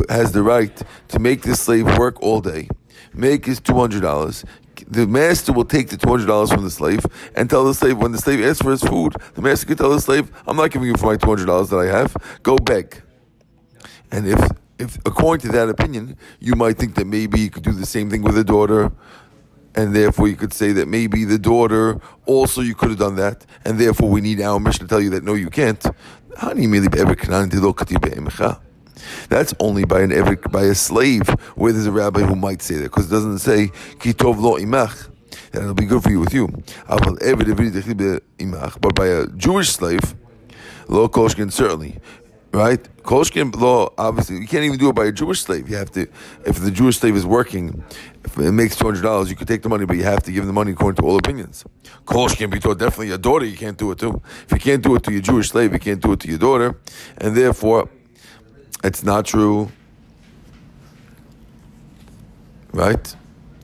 has 0.09 0.31
the 0.31 0.41
right 0.41 0.81
to 1.09 1.19
make 1.19 1.43
this 1.43 1.61
slave 1.61 1.85
work 1.97 2.21
all 2.21 2.41
day, 2.41 2.67
make 3.13 3.45
his 3.45 3.59
two 3.59 3.75
hundred 3.75 4.01
dollars, 4.01 4.43
the 4.87 5.07
master 5.07 5.53
will 5.53 5.65
take 5.65 5.89
the 5.89 5.97
two 5.97 6.09
hundred 6.09 6.27
dollars 6.27 6.51
from 6.51 6.63
the 6.63 6.71
slave 6.71 7.05
and 7.35 7.49
tell 7.49 7.63
the 7.63 7.73
slave 7.73 7.97
when 7.97 8.11
the 8.11 8.17
slave 8.17 8.43
asks 8.43 8.61
for 8.61 8.71
his 8.71 8.83
food, 8.83 9.15
the 9.33 9.41
master 9.41 9.65
can 9.65 9.77
tell 9.77 9.89
the 9.89 10.01
slave, 10.01 10.31
"I'm 10.47 10.57
not 10.57 10.71
giving 10.71 10.87
you 10.87 10.95
for 10.95 11.07
my 11.07 11.17
two 11.17 11.27
hundred 11.27 11.45
dollars 11.45 11.69
that 11.69 11.77
I 11.77 11.85
have. 11.87 12.15
Go 12.43 12.57
beg." 12.57 13.01
And 14.11 14.27
if, 14.27 14.51
if 14.77 14.97
according 15.05 15.49
to 15.49 15.57
that 15.57 15.69
opinion, 15.69 16.17
you 16.39 16.55
might 16.55 16.77
think 16.77 16.95
that 16.95 17.05
maybe 17.05 17.39
you 17.39 17.49
could 17.49 17.63
do 17.63 17.71
the 17.71 17.85
same 17.85 18.09
thing 18.09 18.21
with 18.21 18.37
a 18.37 18.43
daughter, 18.43 18.91
and 19.75 19.95
therefore 19.95 20.27
you 20.27 20.35
could 20.35 20.53
say 20.53 20.71
that 20.73 20.87
maybe 20.87 21.25
the 21.25 21.39
daughter 21.39 21.99
also 22.25 22.61
you 22.61 22.75
could 22.75 22.89
have 22.89 22.99
done 22.99 23.15
that, 23.15 23.45
and 23.65 23.79
therefore 23.79 24.09
we 24.09 24.21
need 24.21 24.39
our 24.41 24.59
mission 24.59 24.81
to 24.81 24.87
tell 24.87 25.01
you 25.01 25.09
that 25.11 25.23
no, 25.23 25.33
you 25.33 25.49
can't. 25.49 25.83
That's 29.29 29.53
only 29.59 29.85
by 29.85 30.01
an 30.01 30.37
by 30.51 30.63
a 30.63 30.75
slave 30.75 31.29
where 31.55 31.73
there's 31.73 31.85
a 31.85 31.91
rabbi 31.91 32.21
who 32.21 32.35
might 32.35 32.61
say 32.61 32.75
that 32.75 32.83
because 32.83 33.07
it 33.07 33.11
doesn't 33.11 33.39
say 33.39 33.67
kitov 33.99 34.39
lo 34.39 34.57
imach 34.57 35.09
that 35.51 35.61
it'll 35.61 35.73
be 35.73 35.85
good 35.85 36.03
for 36.03 36.09
you 36.09 36.19
with 36.19 36.33
you. 36.33 36.47
But 36.87 38.95
by 38.95 39.07
a 39.07 39.27
Jewish 39.27 39.69
slave, 39.69 40.15
lo 40.87 41.07
koshkin 41.07 41.51
certainly. 41.51 41.99
Right? 42.53 42.87
Kolshkin 43.01 43.55
law, 43.55 43.89
obviously, 43.97 44.37
you 44.37 44.45
can't 44.45 44.63
even 44.63 44.77
do 44.77 44.89
it 44.89 44.93
by 44.93 45.05
a 45.05 45.11
Jewish 45.11 45.41
slave. 45.41 45.67
You 45.67 45.75
have 45.77 45.89
to, 45.93 46.07
if 46.45 46.59
the 46.59 46.69
Jewish 46.69 46.99
slave 46.99 47.15
is 47.15 47.25
working, 47.25 47.83
if 48.23 48.37
it 48.37 48.51
makes 48.51 48.75
$200, 48.75 49.27
you 49.27 49.35
could 49.35 49.47
take 49.47 49.63
the 49.63 49.69
money, 49.69 49.85
but 49.85 49.97
you 49.97 50.03
have 50.03 50.21
to 50.21 50.31
give 50.31 50.45
the 50.45 50.53
money 50.53 50.73
according 50.73 50.97
to 50.97 51.09
all 51.09 51.17
opinions. 51.17 51.65
Kolshkin 52.05 52.51
be 52.51 52.59
taught 52.59 52.77
definitely 52.77 53.09
a 53.09 53.17
daughter, 53.17 53.43
you 53.43 53.57
can't 53.57 53.75
do 53.75 53.89
it 53.89 53.97
too. 53.97 54.21
If 54.45 54.51
you 54.51 54.59
can't 54.59 54.83
do 54.83 54.93
it 54.93 55.01
to 55.01 55.11
your 55.11 55.21
Jewish 55.21 55.49
slave, 55.49 55.73
you 55.73 55.79
can't 55.79 55.99
do 55.99 56.11
it 56.11 56.19
to 56.19 56.27
your 56.27 56.37
daughter. 56.37 56.79
And 57.17 57.35
therefore, 57.35 57.89
it's 58.83 59.03
not 59.03 59.25
true. 59.25 59.71
Right? 62.71 63.15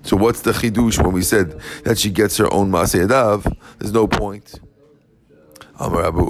So 0.03 0.15
what's 0.15 0.41
the 0.41 0.51
chidush 0.51 1.01
when 1.03 1.13
we 1.13 1.21
said 1.21 1.59
that 1.83 1.97
she 1.97 2.09
gets 2.09 2.37
her 2.37 2.51
own 2.53 2.71
masayadav? 2.71 3.55
There's 3.77 3.93
no 3.93 4.07
point. 4.07 4.59
Amar 5.79 6.05
Abu 6.05 6.25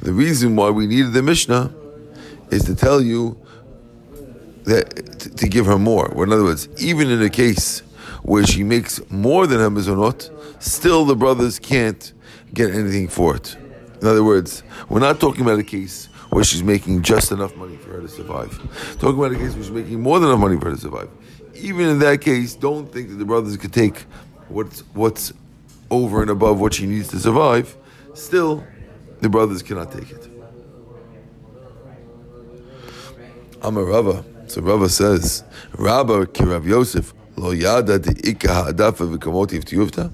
The 0.00 0.12
reason 0.12 0.56
why 0.56 0.70
we 0.70 0.86
needed 0.86 1.12
the 1.12 1.22
Mishnah 1.22 1.74
is 2.50 2.64
to 2.64 2.74
tell 2.74 3.00
you 3.00 3.40
that 4.64 5.36
to 5.36 5.48
give 5.48 5.66
her 5.66 5.78
more. 5.78 6.10
in 6.22 6.32
other 6.32 6.44
words, 6.44 6.68
even 6.78 7.10
in 7.10 7.22
a 7.22 7.30
case 7.30 7.80
where 8.22 8.46
she 8.46 8.64
makes 8.64 9.00
more 9.10 9.46
than 9.46 9.58
her 9.58 9.70
mizonot, 9.70 10.30
still 10.62 11.04
the 11.04 11.16
brothers 11.16 11.58
can't 11.58 12.12
get 12.52 12.70
anything 12.70 13.08
for 13.08 13.36
it. 13.36 13.56
In 14.04 14.10
other 14.10 14.22
words, 14.22 14.62
we're 14.90 15.00
not 15.00 15.18
talking 15.18 15.40
about 15.40 15.58
a 15.58 15.64
case 15.64 16.10
where 16.28 16.44
she's 16.44 16.62
making 16.62 17.00
just 17.00 17.32
enough 17.32 17.56
money 17.56 17.78
for 17.78 17.88
her 17.88 18.02
to 18.02 18.08
survive. 18.08 18.50
Talking 18.98 19.18
about 19.18 19.32
a 19.32 19.36
case 19.36 19.54
where 19.54 19.62
she's 19.62 19.70
making 19.70 20.02
more 20.02 20.20
than 20.20 20.28
enough 20.28 20.40
money 20.40 20.60
for 20.60 20.66
her 20.66 20.74
to 20.74 20.78
survive. 20.78 21.08
Even 21.54 21.88
in 21.88 22.00
that 22.00 22.20
case, 22.20 22.54
don't 22.54 22.92
think 22.92 23.08
that 23.08 23.14
the 23.14 23.24
brothers 23.24 23.56
could 23.56 23.72
take 23.72 24.00
what's 24.48 24.80
what's 24.92 25.32
over 25.90 26.20
and 26.20 26.30
above 26.30 26.60
what 26.60 26.74
she 26.74 26.84
needs 26.84 27.08
to 27.08 27.18
survive. 27.18 27.78
Still, 28.12 28.62
the 29.22 29.30
brothers 29.30 29.62
cannot 29.62 29.90
take 29.90 30.10
it. 30.10 30.28
I'm 33.62 33.78
a 33.78 33.82
Rava. 33.82 34.22
So 34.48 34.60
Rava 34.60 34.90
says, 34.90 35.44
Rabba 35.78 36.26
Kirav 36.26 36.66
Yosef, 36.66 37.14
Lo 37.36 37.52
Yada 37.52 37.98
de 37.98 38.10
Ikka 38.10 38.66
Hadafa 38.66 39.16
V'kamotiv 39.16 39.64
Tiyuvta. 39.64 40.12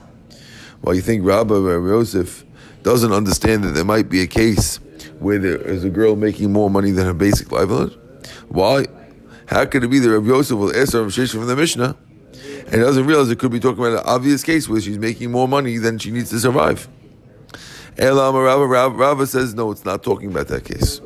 Well, 0.81 0.95
you 0.95 1.03
think 1.03 1.27
Rabba 1.27 1.61
Rav 1.61 1.85
Yosef 1.85 2.45
doesn't 2.83 3.13
understand 3.13 3.65
that 3.65 3.71
there 3.71 3.85
might 3.85 4.09
be 4.09 4.23
a 4.23 4.27
case 4.27 4.77
where 5.19 5.39
there 5.39 5.57
is 5.57 5.85
a 5.85 5.91
girl 5.91 6.17
making 6.17 6.53
more 6.53 6.71
money 6.71 6.91
than 6.91 7.07
her 7.07 7.15
basic 7.15 7.53
livelihood? 7.53 7.99
Why? 8.49 8.87
How 9.47 9.65
could 9.67 9.85
it 9.85 9.89
be 9.89 9.99
that 9.99 10.11
Rav 10.11 10.27
Yosef 10.27 10.57
will 10.57 10.75
ask 10.75 10.95
Rav 10.95 11.07
Shesha 11.07 11.33
from 11.33 11.47
the 11.47 11.57
Mishnah 11.57 11.97
and 12.67 12.73
doesn't 12.73 13.07
realize 13.07 13.29
it 13.31 13.39
could 13.39 13.51
be 13.51 13.61
talking 13.61 13.85
about 13.85 13.99
an 13.99 14.05
obvious 14.07 14.45
case 14.45 14.69
where 14.69 14.81
she's 14.81 14.99
making 14.99 15.31
more 15.31 15.49
money 15.49 15.77
than 15.79 15.99
she 15.99 16.11
needs 16.11 16.31
to 16.31 16.39
survive? 16.39 16.89
Elam 17.99 18.35
Rava, 18.35 18.67
Rava 18.67 19.27
says, 19.27 19.55
no, 19.55 19.71
it's 19.73 19.85
not 19.85 20.03
talking 20.03 20.31
about 20.31 20.49
that 20.49 20.65
case. 20.65 21.01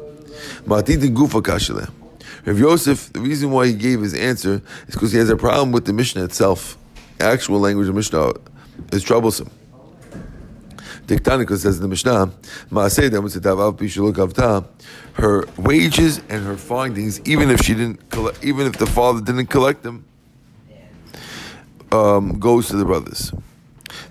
Rav 2.46 2.58
Yosef, 2.58 3.12
the 3.12 3.20
reason 3.20 3.50
why 3.50 3.66
he 3.66 3.72
gave 3.72 4.00
his 4.00 4.14
answer 4.14 4.60
is 4.86 4.94
because 4.94 5.12
he 5.12 5.18
has 5.18 5.30
a 5.30 5.36
problem 5.36 5.72
with 5.72 5.86
the 5.86 5.92
Mishnah 5.92 6.24
itself. 6.24 6.76
Actual 7.20 7.58
language 7.60 7.88
of 7.88 7.94
Mishnah 7.94 8.32
is 8.92 9.02
troublesome. 9.02 9.50
Diktanika 11.06 11.56
says 11.58 11.76
in 11.76 11.82
the 11.82 11.88
Mishnah, 11.88 12.32
her 15.12 15.44
wages 15.58 16.18
and 16.28 16.44
her 16.44 16.56
findings, 16.56 17.20
even 17.26 17.50
if 17.50 17.60
she 17.60 17.74
didn't, 17.74 18.10
collect, 18.10 18.42
even 18.42 18.66
if 18.66 18.78
the 18.78 18.86
father 18.86 19.20
didn't 19.20 19.46
collect 19.46 19.82
them, 19.82 20.04
um, 21.92 22.38
goes 22.38 22.68
to 22.68 22.76
the 22.76 22.84
brothers. 22.84 23.32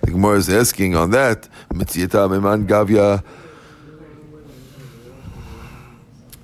The 0.02 0.12
Gemara 0.12 0.36
is 0.36 0.48
asking 0.48 0.94
on 0.94 1.10
that, 1.10 1.48
Gavya, 1.70 3.24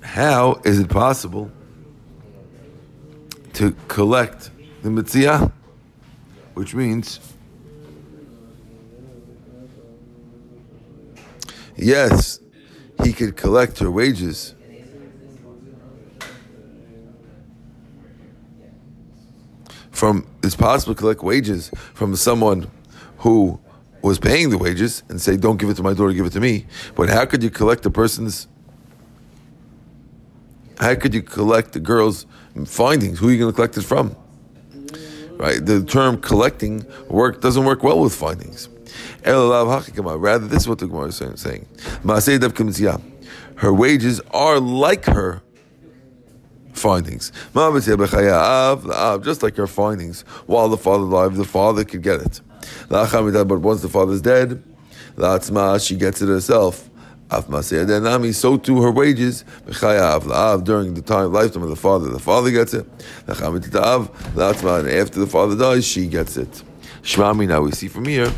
How 0.01 0.61
is 0.65 0.79
it 0.79 0.89
possible 0.89 1.51
to 3.53 3.75
collect 3.87 4.49
the 4.81 4.89
metziah, 4.89 5.51
which 6.53 6.73
means 6.73 7.19
yes, 11.81 12.39
he 13.03 13.13
could 13.13 13.35
collect 13.35 13.79
her 13.79 13.91
wages. 13.91 14.55
From 19.91 20.25
it's 20.41 20.55
possible 20.55 20.95
to 20.95 20.99
collect 20.99 21.21
wages 21.21 21.69
from 21.93 22.15
someone 22.15 22.69
who 23.17 23.59
was 24.01 24.17
paying 24.17 24.49
the 24.49 24.57
wages 24.57 25.03
and 25.09 25.21
say, 25.21 25.37
"Don't 25.37 25.57
give 25.57 25.69
it 25.69 25.75
to 25.75 25.83
my 25.83 25.93
daughter, 25.93 26.13
give 26.13 26.25
it 26.25 26.33
to 26.33 26.39
me." 26.39 26.65
But 26.95 27.09
how 27.09 27.25
could 27.25 27.43
you 27.43 27.51
collect 27.51 27.83
the 27.83 27.91
person's? 27.91 28.47
How 30.79 30.95
could 30.95 31.13
you 31.13 31.21
collect 31.21 31.73
the 31.73 31.79
girl's 31.79 32.25
findings? 32.65 33.19
Who 33.19 33.27
are 33.27 33.31
you 33.31 33.37
going 33.37 33.51
to 33.51 33.55
collect 33.55 33.77
it 33.77 33.83
from? 33.83 34.15
right? 35.41 35.65
The 35.65 35.83
term 35.83 36.21
collecting 36.21 36.85
work 37.09 37.41
doesn't 37.41 37.65
work 37.65 37.83
well 37.83 37.99
with 37.99 38.13
findings. 38.13 38.69
Rather, 39.25 40.47
this 40.47 40.61
is 40.61 40.67
what 40.67 40.79
the 40.79 40.87
Gemara 40.87 41.07
is 41.07 41.21
saying. 41.35 41.65
Her 43.55 43.73
wages 43.73 44.21
are 44.31 44.59
like 44.59 45.05
her 45.05 45.41
findings. 46.73 47.31
Just 47.53 49.43
like 49.43 49.55
her 49.57 49.67
findings. 49.67 50.21
While 50.47 50.69
the 50.69 50.77
father 50.77 51.03
alive, 51.03 51.35
the 51.35 51.45
father 51.45 51.83
could 51.83 52.01
get 52.01 52.21
it. 52.21 52.41
But 52.89 53.61
once 53.61 53.81
the 53.81 53.89
father's 53.89 54.21
dead, 54.21 54.63
she 55.81 55.95
gets 55.95 56.21
it 56.21 56.27
herself. 56.27 56.89
So 57.29 58.57
too 58.57 58.81
her 58.81 58.91
wages 58.91 59.45
during 59.65 60.93
the 60.93 61.03
time 61.05 61.31
lifetime 61.31 61.63
of 61.63 61.69
the 61.69 61.75
father, 61.75 62.09
the 62.09 62.19
father 62.19 62.51
gets 62.51 62.73
it. 62.73 62.85
And 63.27 63.37
after 64.89 65.19
the 65.19 65.27
father 65.29 65.55
dies, 65.55 65.85
she 65.85 66.07
gets 66.07 66.35
it. 66.37 66.63
Shmami, 67.03 67.47
now 67.47 67.61
we 67.61 67.71
see 67.71 67.87
from 67.87 68.05
here 68.05 68.33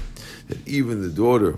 that 0.53 0.67
even 0.67 1.01
the 1.01 1.09
daughter 1.09 1.57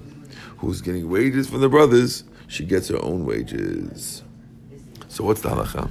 who's 0.57 0.81
getting 0.81 1.09
wages 1.09 1.49
from 1.49 1.59
the 1.61 1.67
brothers, 1.69 2.23
she 2.47 2.63
gets 2.63 2.87
her 2.87 3.03
own 3.03 3.25
wages. 3.25 4.23
So 5.09 5.25
what's 5.25 5.41
the 5.41 5.49
halacha? 5.49 5.89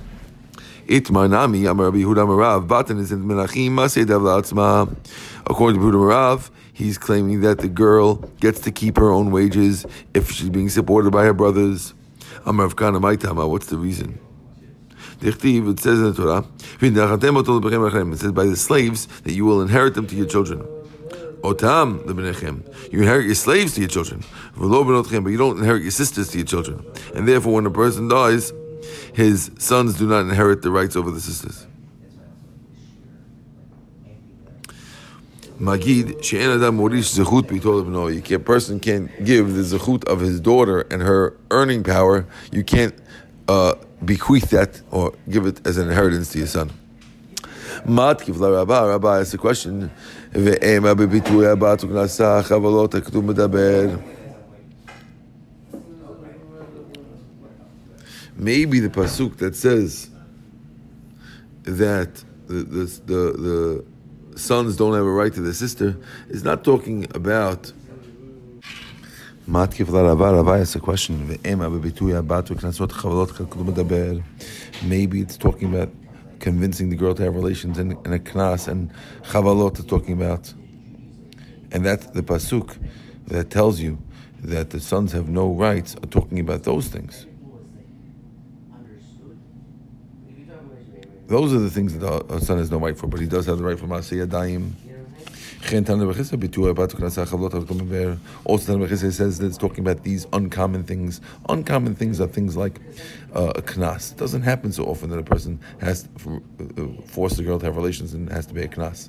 Itmanami, 0.87 1.71
Amar 1.71 1.87
Rabbi 1.87 1.99
Marav, 1.99 2.67
Batan 2.67 2.99
is 2.99 3.13
in 3.13 3.25
Menachim. 3.25 3.75
According 5.47 5.81
to 5.81 5.87
Yehuda 5.87 5.95
Marav, 5.95 6.51
he's 6.73 6.97
claiming 6.99 7.41
that 7.43 7.59
the 7.59 7.69
girl 7.69 8.17
gets 8.41 8.61
to 8.61 8.71
keep 8.71 8.97
her 8.97 9.11
own 9.11 9.31
wages 9.31 9.85
if 10.15 10.31
she's 10.31 10.51
being 10.51 10.69
supported 10.69 11.11
by 11.11 11.25
her 11.25 11.35
brothers. 11.35 11.95
Amar 12.47 12.69
Kana 12.71 13.01
Maitama, 13.01 13.49
what's 13.49 13.67
the 13.67 13.77
reason? 13.77 14.19
It 15.21 15.41
says 15.81 16.01
in 16.01 16.13
the 16.13 16.15
Torah, 16.15 16.45
it 16.81 18.19
says 18.19 18.33
by 18.33 18.45
the 18.45 18.57
slaves 18.57 19.07
that 19.23 19.33
you 19.33 19.45
will 19.45 19.63
inherit 19.63 19.95
them 19.95 20.07
to 20.07 20.17
your 20.17 20.27
children. 20.27 20.67
Otam 21.45 22.03
lebnechem. 22.05 22.65
You 22.91 23.03
inherit 23.03 23.27
your 23.27 23.35
slaves 23.35 23.75
to 23.75 23.81
your 23.81 23.91
children, 23.91 24.25
but 24.57 24.65
you 24.65 25.37
don't 25.37 25.59
inherit 25.59 25.83
your 25.83 25.91
sisters 25.91 26.31
to 26.31 26.39
your 26.39 26.47
children. 26.47 26.85
And 27.15 27.29
therefore, 27.29 27.53
when 27.53 27.67
a 27.67 27.71
person 27.71 28.09
dies, 28.09 28.53
his 29.13 29.51
sons 29.59 29.99
do 29.99 30.09
not 30.09 30.21
inherit 30.21 30.63
the 30.63 30.71
rights 30.71 30.97
over 30.97 31.11
the 31.11 31.21
sisters. 31.21 31.67
Magid, 35.61 36.25
she'en 36.25 36.51
adam 36.51 36.79
morish 36.79 37.15
zechut 37.15 37.43
b'itol 37.43 38.33
A 38.33 38.39
person 38.39 38.81
can't 38.81 39.11
give 39.25 39.55
the 39.55 39.63
zechut 39.63 40.05
of 40.05 40.21
his 40.21 40.41
daughter 40.41 40.81
and 40.91 41.03
her 41.03 41.37
earning 41.51 41.85
power. 41.85 42.27
You 42.53 42.65
can't 42.65 42.95
uh, 43.49 43.75
bequeath 44.03 44.49
that 44.51 44.81
or 44.91 45.15
give 45.29 45.47
it 45.47 45.65
as 45.67 45.77
an 45.77 45.89
inheritance 45.89 46.33
to 46.33 46.39
your 46.39 46.47
son. 46.47 46.73
Matkiv 47.87 48.39
la 48.39 48.49
Rabba, 48.49 48.89
Rabba 48.89 49.09
asks 49.21 49.35
a 49.35 49.39
question. 49.39 49.91
Ve'ema 50.33 50.95
b'bituya 50.95 51.57
batuk 51.57 51.91
nasa 51.91 52.43
chavalot 52.43 52.93
ha'ketum 52.93 53.33
medaber. 53.33 54.03
maybe 58.37 58.81
the 58.81 58.89
pasuk 58.89 59.37
that 59.37 59.55
says 59.57 60.11
that 61.63 62.23
the, 62.47 62.55
the, 62.55 62.85
the, 63.07 63.85
the 64.35 64.39
sons 64.39 64.77
don't 64.77 64.95
have 64.95 65.05
a 65.05 65.11
right 65.11 65.33
to 65.33 65.41
the 65.41 65.55
sister 65.55 65.97
is 66.29 66.45
not 66.45 66.65
talking 66.65 67.07
about 67.15 67.73
Matkif 69.49 69.87
Larava 69.89 70.59
is 70.59 70.75
a 70.75 70.81
question. 70.81 71.29
Maybe 74.89 75.21
it's 75.21 75.37
talking 75.37 75.75
about 75.75 75.91
convincing 76.41 76.91
the 76.91 76.97
girl 76.97 77.15
to 77.15 77.23
have 77.23 77.35
relations 77.35 77.79
in 77.79 77.93
a 77.93 78.19
knas, 78.19 78.69
and 78.69 78.91
chavalot 79.23 79.79
is 79.79 79.85
talking 79.85 80.15
about. 80.15 80.53
And 81.73 81.85
that's 81.85 82.07
the 82.07 82.23
pasuk 82.23 82.77
that 83.27 83.51
tells 83.51 83.81
you 83.81 83.99
that 84.43 84.71
the 84.71 84.81
sons 84.81 85.13
have 85.13 85.29
no 85.29 85.51
rights 85.53 85.97
are 85.97 86.07
talking 86.07 86.39
about 86.39 86.65
those 86.65 86.89
things. 86.89 87.27
Those 91.27 91.55
are 91.55 91.59
the 91.59 91.71
things 91.71 91.99
that 91.99 92.31
a 92.31 92.41
son 92.41 92.59
has 92.59 92.71
no 92.71 92.79
right 92.79 92.97
for, 92.97 93.07
but 93.07 93.19
he 93.19 93.27
does 93.27 93.47
have 93.47 93.57
the 93.59 93.65
right 93.65 93.79
for 93.79 93.87
Masiyah 93.87 94.29
Daim. 94.29 94.77
Also, 95.65 95.83
Tanah 98.77 99.13
says 99.13 99.39
that 99.39 99.47
it's 99.47 99.57
talking 99.57 99.81
about 99.81 100.03
these 100.03 100.27
uncommon 100.33 100.85
things. 100.85 101.21
Uncommon 101.49 101.95
things 101.95 102.21
are 102.21 102.27
things 102.27 102.57
like 102.57 102.81
uh, 103.35 103.53
a 103.57 103.63
knas. 103.63 104.13
It 104.13 104.19
doesn't 104.19 104.43
happen 104.43 104.73
so 104.73 104.85
often 104.85 105.11
that 105.11 105.19
a 105.19 105.23
person 105.23 105.59
has 105.81 106.09
to 106.19 106.43
uh, 106.61 107.07
force 107.07 107.39
a 107.39 107.43
girl 107.43 107.59
to 107.59 107.65
have 107.65 107.77
relations 107.77 108.13
and 108.15 108.31
has 108.31 108.47
to 108.47 108.55
be 108.55 108.63
a 108.63 108.69
knas, 108.69 109.09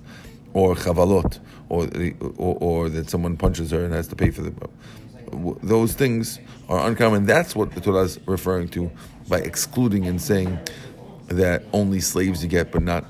or 0.53 0.75
chavalot, 0.75 1.39
or, 1.69 1.89
or, 2.37 2.57
or 2.61 2.89
that 2.89 3.09
someone 3.09 3.35
punches 3.35 3.71
her 3.71 3.83
and 3.83 3.93
has 3.93 4.07
to 4.07 4.15
pay 4.15 4.31
for 4.31 4.41
the. 4.41 4.53
Those 5.61 5.93
things 5.93 6.39
are 6.69 6.87
uncommon. 6.87 7.25
That's 7.25 7.55
what 7.55 7.71
the 7.73 7.81
Torah 7.81 8.03
is 8.03 8.19
referring 8.25 8.69
to 8.69 8.89
by 9.27 9.39
excluding 9.39 10.05
and 10.05 10.21
saying 10.21 10.57
that 11.27 11.63
only 11.73 11.99
slaves 11.99 12.43
you 12.43 12.49
get, 12.49 12.71
but 12.71 12.83
not 12.83 13.03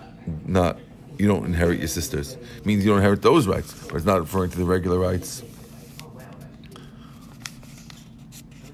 not 0.45 0.79
you 1.17 1.27
don't 1.27 1.45
inherit 1.45 1.79
your 1.79 1.87
sisters. 1.87 2.33
It 2.33 2.65
means 2.65 2.83
you 2.83 2.91
don't 2.91 2.99
inherit 2.99 3.21
those 3.21 3.47
rights, 3.47 3.73
but 3.87 3.95
it's 3.95 4.05
not 4.05 4.19
referring 4.19 4.51
to 4.51 4.57
the 4.57 4.65
regular 4.65 4.99
rights. 4.99 5.43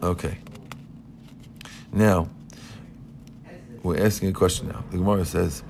Okay. 0.01 0.37
Now, 1.93 2.29
we're 3.83 4.03
asking 4.03 4.29
a 4.29 4.33
question 4.33 4.67
now. 4.69 4.83
The 4.91 4.97
Gemara 4.97 5.25
says, 5.25 5.63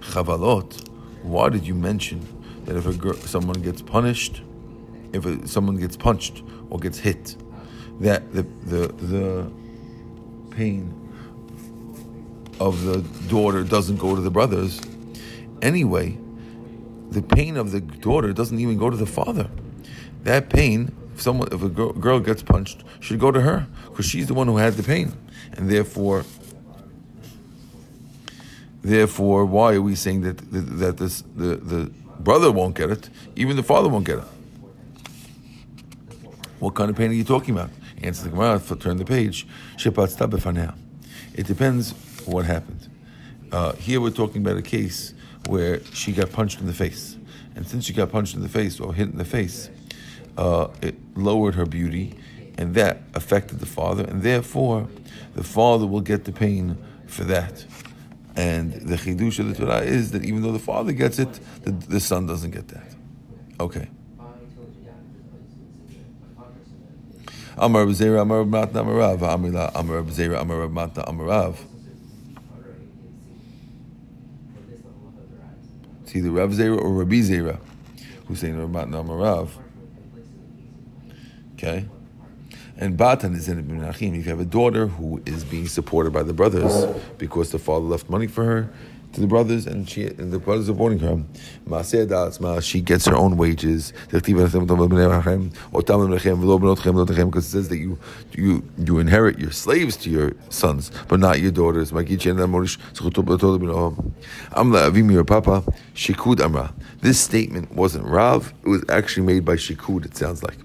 Chavalot, 0.00 0.88
why 1.22 1.48
did 1.48 1.66
you 1.66 1.74
mention 1.74 2.26
that 2.64 2.76
if 2.76 2.98
girl, 2.98 3.14
someone 3.14 3.60
gets 3.62 3.82
punished, 3.82 4.42
if 5.12 5.26
a, 5.26 5.46
someone 5.48 5.76
gets 5.76 5.96
punched 5.96 6.42
or 6.70 6.78
gets 6.78 6.98
hit, 6.98 7.36
that 8.00 8.32
the, 8.32 8.42
the, 8.64 8.88
the 8.88 9.52
pain 10.50 10.98
of 12.60 12.84
the 12.84 12.98
daughter 13.28 13.64
doesn't 13.64 13.96
go 13.96 14.14
to 14.14 14.20
the 14.20 14.30
brothers. 14.30 14.80
Anyway, 15.62 16.18
the 17.10 17.22
pain 17.22 17.56
of 17.56 17.70
the 17.70 17.80
daughter 17.80 18.32
doesn't 18.32 18.58
even 18.58 18.76
go 18.76 18.90
to 18.90 18.96
the 18.96 19.06
father. 19.06 19.48
That 20.24 20.50
pain, 20.50 20.94
if 21.14 21.22
someone, 21.22 21.48
if 21.52 21.62
a 21.62 21.68
girl, 21.68 22.20
gets 22.20 22.42
punched, 22.42 22.82
should 23.00 23.20
go 23.20 23.30
to 23.30 23.40
her 23.40 23.66
because 23.88 24.06
she's 24.06 24.26
the 24.26 24.34
one 24.34 24.48
who 24.48 24.56
had 24.56 24.74
the 24.74 24.82
pain, 24.82 25.12
and 25.52 25.70
therefore, 25.70 26.24
therefore, 28.82 29.44
why 29.44 29.74
are 29.74 29.82
we 29.82 29.94
saying 29.94 30.22
that 30.22 30.38
that 30.50 30.96
this 30.96 31.22
the 31.36 31.56
the 31.56 31.90
brother 32.18 32.50
won't 32.50 32.74
get 32.74 32.90
it, 32.90 33.08
even 33.36 33.56
the 33.56 33.62
father 33.62 33.88
won't 33.88 34.04
get 34.04 34.18
it? 34.18 34.24
What 36.58 36.74
kind 36.74 36.90
of 36.90 36.96
pain 36.96 37.10
are 37.10 37.14
you 37.14 37.24
talking 37.24 37.54
about? 37.54 37.70
Answer 38.02 38.24
the 38.24 38.30
Gemara. 38.30 38.60
Turn 38.60 38.96
the 38.96 39.04
page. 39.04 39.46
It 41.34 41.46
depends 41.46 41.94
what 42.24 42.44
happened. 42.46 42.88
Uh, 43.50 43.72
here 43.74 44.00
we're 44.00 44.10
talking 44.10 44.42
about 44.42 44.56
a 44.56 44.62
case 44.62 45.12
where 45.48 45.82
she 45.92 46.12
got 46.12 46.32
punched 46.32 46.60
in 46.60 46.66
the 46.66 46.72
face. 46.72 47.16
And 47.54 47.66
since 47.66 47.84
she 47.84 47.92
got 47.92 48.10
punched 48.10 48.34
in 48.34 48.42
the 48.42 48.48
face 48.48 48.80
or 48.80 48.94
hit 48.94 49.08
in 49.08 49.18
the 49.18 49.24
face, 49.24 49.68
uh, 50.36 50.68
it 50.80 50.94
lowered 51.16 51.54
her 51.54 51.66
beauty, 51.66 52.14
and 52.56 52.74
that 52.74 53.02
affected 53.14 53.60
the 53.60 53.66
father, 53.66 54.04
and 54.04 54.22
therefore 54.22 54.88
the 55.34 55.44
father 55.44 55.86
will 55.86 56.00
get 56.00 56.24
the 56.24 56.32
pain 56.32 56.78
for 57.06 57.24
that. 57.24 57.64
And 58.34 58.72
the 58.72 58.96
chidush 58.96 59.38
of 59.38 59.48
the 59.48 59.54
Torah 59.54 59.82
is 59.82 60.12
that 60.12 60.24
even 60.24 60.42
though 60.42 60.52
the 60.52 60.58
father 60.58 60.92
gets 60.92 61.18
it, 61.18 61.38
the, 61.64 61.72
the 61.72 62.00
son 62.00 62.26
doesn't 62.26 62.50
get 62.50 62.68
that. 62.68 62.94
Okay. 63.60 63.88
Amar 67.58 67.84
Zera, 67.86 68.22
Amar 68.22 68.44
Matna, 68.44 68.82
Amarav, 68.82 69.22
Amar 69.74 70.02
Zera, 70.04 70.40
Amar 70.40 70.68
Matna, 70.68 71.06
Amarav. 71.06 71.56
It's 76.12 76.18
either 76.18 76.30
Rav 76.30 76.50
Zera 76.50 76.78
or 76.78 76.90
Rabbi 76.90 77.20
Zera 77.20 77.58
who's 78.26 78.40
saying 78.40 78.54
Ramat 78.54 78.90
Namarav. 78.90 79.48
Okay? 81.54 81.86
And 82.76 82.98
Batan 82.98 83.34
is 83.34 83.48
in 83.48 83.58
Ibn 83.58 83.82
Achim. 83.84 84.14
If 84.14 84.26
you 84.26 84.30
have 84.30 84.40
a 84.40 84.44
daughter 84.44 84.88
who 84.88 85.22
is 85.24 85.42
being 85.42 85.66
supported 85.66 86.12
by 86.12 86.22
the 86.22 86.34
brothers 86.34 86.84
because 87.16 87.50
the 87.50 87.58
father 87.58 87.86
left 87.86 88.10
money 88.10 88.26
for 88.26 88.44
her 88.44 88.70
to 89.12 89.20
the 89.20 89.26
brothers 89.26 89.66
and 89.66 89.88
she 89.88 90.06
and 90.06 90.32
the 90.32 90.38
brothers 90.38 90.68
are 90.68 90.72
supporting 90.72 90.98
her, 91.00 91.22
she 92.60 92.80
gets 92.80 93.06
her 93.06 93.14
own 93.14 93.36
wages. 93.36 93.92
Because 94.10 94.28
it 97.44 97.50
says 97.50 97.68
that 97.68 97.78
you 97.78 97.98
you 98.32 98.62
you 98.78 98.98
inherit 98.98 99.38
your 99.38 99.50
slaves 99.50 99.96
to 99.98 100.10
your 100.10 100.32
sons, 100.48 100.90
but 101.08 101.20
not 101.20 101.40
your 101.40 101.52
daughters. 101.52 101.90
This 107.00 107.20
statement 107.20 107.72
wasn't 107.72 108.04
Rav, 108.06 108.54
it 108.62 108.68
was 108.68 108.84
actually 108.88 109.26
made 109.26 109.44
by 109.44 109.56
Shikud, 109.56 110.04
it 110.06 110.16
sounds 110.16 110.42
like. 110.42 110.56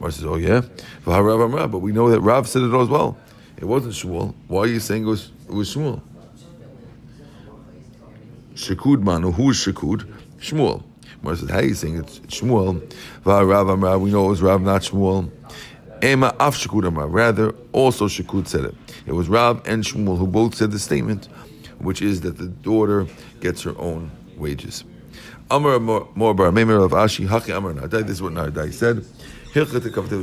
Mar 0.00 0.10
says, 0.10 0.24
Oh 0.24 0.36
yeah? 0.36 0.62
But 1.04 1.78
we 1.78 1.92
know 1.92 2.10
that 2.10 2.20
Rav 2.20 2.48
said 2.48 2.62
it 2.62 2.74
all 2.74 2.82
as 2.82 2.88
well. 2.88 3.16
It 3.56 3.64
wasn't 3.64 3.94
Shmuel. 3.94 4.34
Why 4.48 4.62
are 4.62 4.66
you 4.66 4.80
saying 4.80 5.04
it 5.04 5.06
was, 5.06 5.30
it 5.48 5.54
was 5.54 5.74
Shmuel? 5.74 6.02
Shekud 8.54 9.02
Manu, 9.02 9.32
who 9.32 9.50
is 9.50 9.56
Shekud? 9.56 10.04
Shmuel. 10.38 10.82
Where 11.22 11.34
says, 11.34 11.50
how 11.50 11.58
are 11.58 11.64
you 11.64 11.74
saying 11.74 11.96
it's 11.96 12.20
Shmuel? 12.20 12.80
Rav 13.24 13.68
Amar, 13.68 13.98
we 13.98 14.10
know 14.10 14.26
it 14.26 14.28
was 14.28 14.42
Rav, 14.42 14.62
not 14.62 14.82
Shmuel. 14.82 15.30
Ema 16.02 16.34
af 16.38 16.54
Shakud 16.56 16.86
Amar. 16.86 17.08
Rather, 17.08 17.54
also 17.72 18.06
Shakud 18.06 18.46
said 18.46 18.64
it. 18.66 18.74
It 19.06 19.12
was 19.12 19.28
Rav 19.28 19.66
and 19.66 19.82
Shmuel 19.82 20.18
who 20.18 20.26
both 20.26 20.54
said 20.54 20.70
the 20.70 20.78
statement, 20.78 21.26
which 21.78 22.00
is 22.00 22.20
that 22.20 22.38
the 22.38 22.46
daughter 22.46 23.06
gets 23.40 23.62
her 23.62 23.76
own 23.78 24.10
wages. 24.36 24.84
Amar 25.50 25.78
Morbar, 25.78 26.52
Memir 26.52 26.84
of 26.84 26.92
Ashi, 26.92 27.26
Haki 27.26 27.56
Amar 27.56 27.72
Nardai. 27.72 28.02
This 28.02 28.10
is 28.10 28.22
what 28.22 28.32
Nardai 28.32 28.72
said. 28.72 29.04
Kavtev 29.52 30.20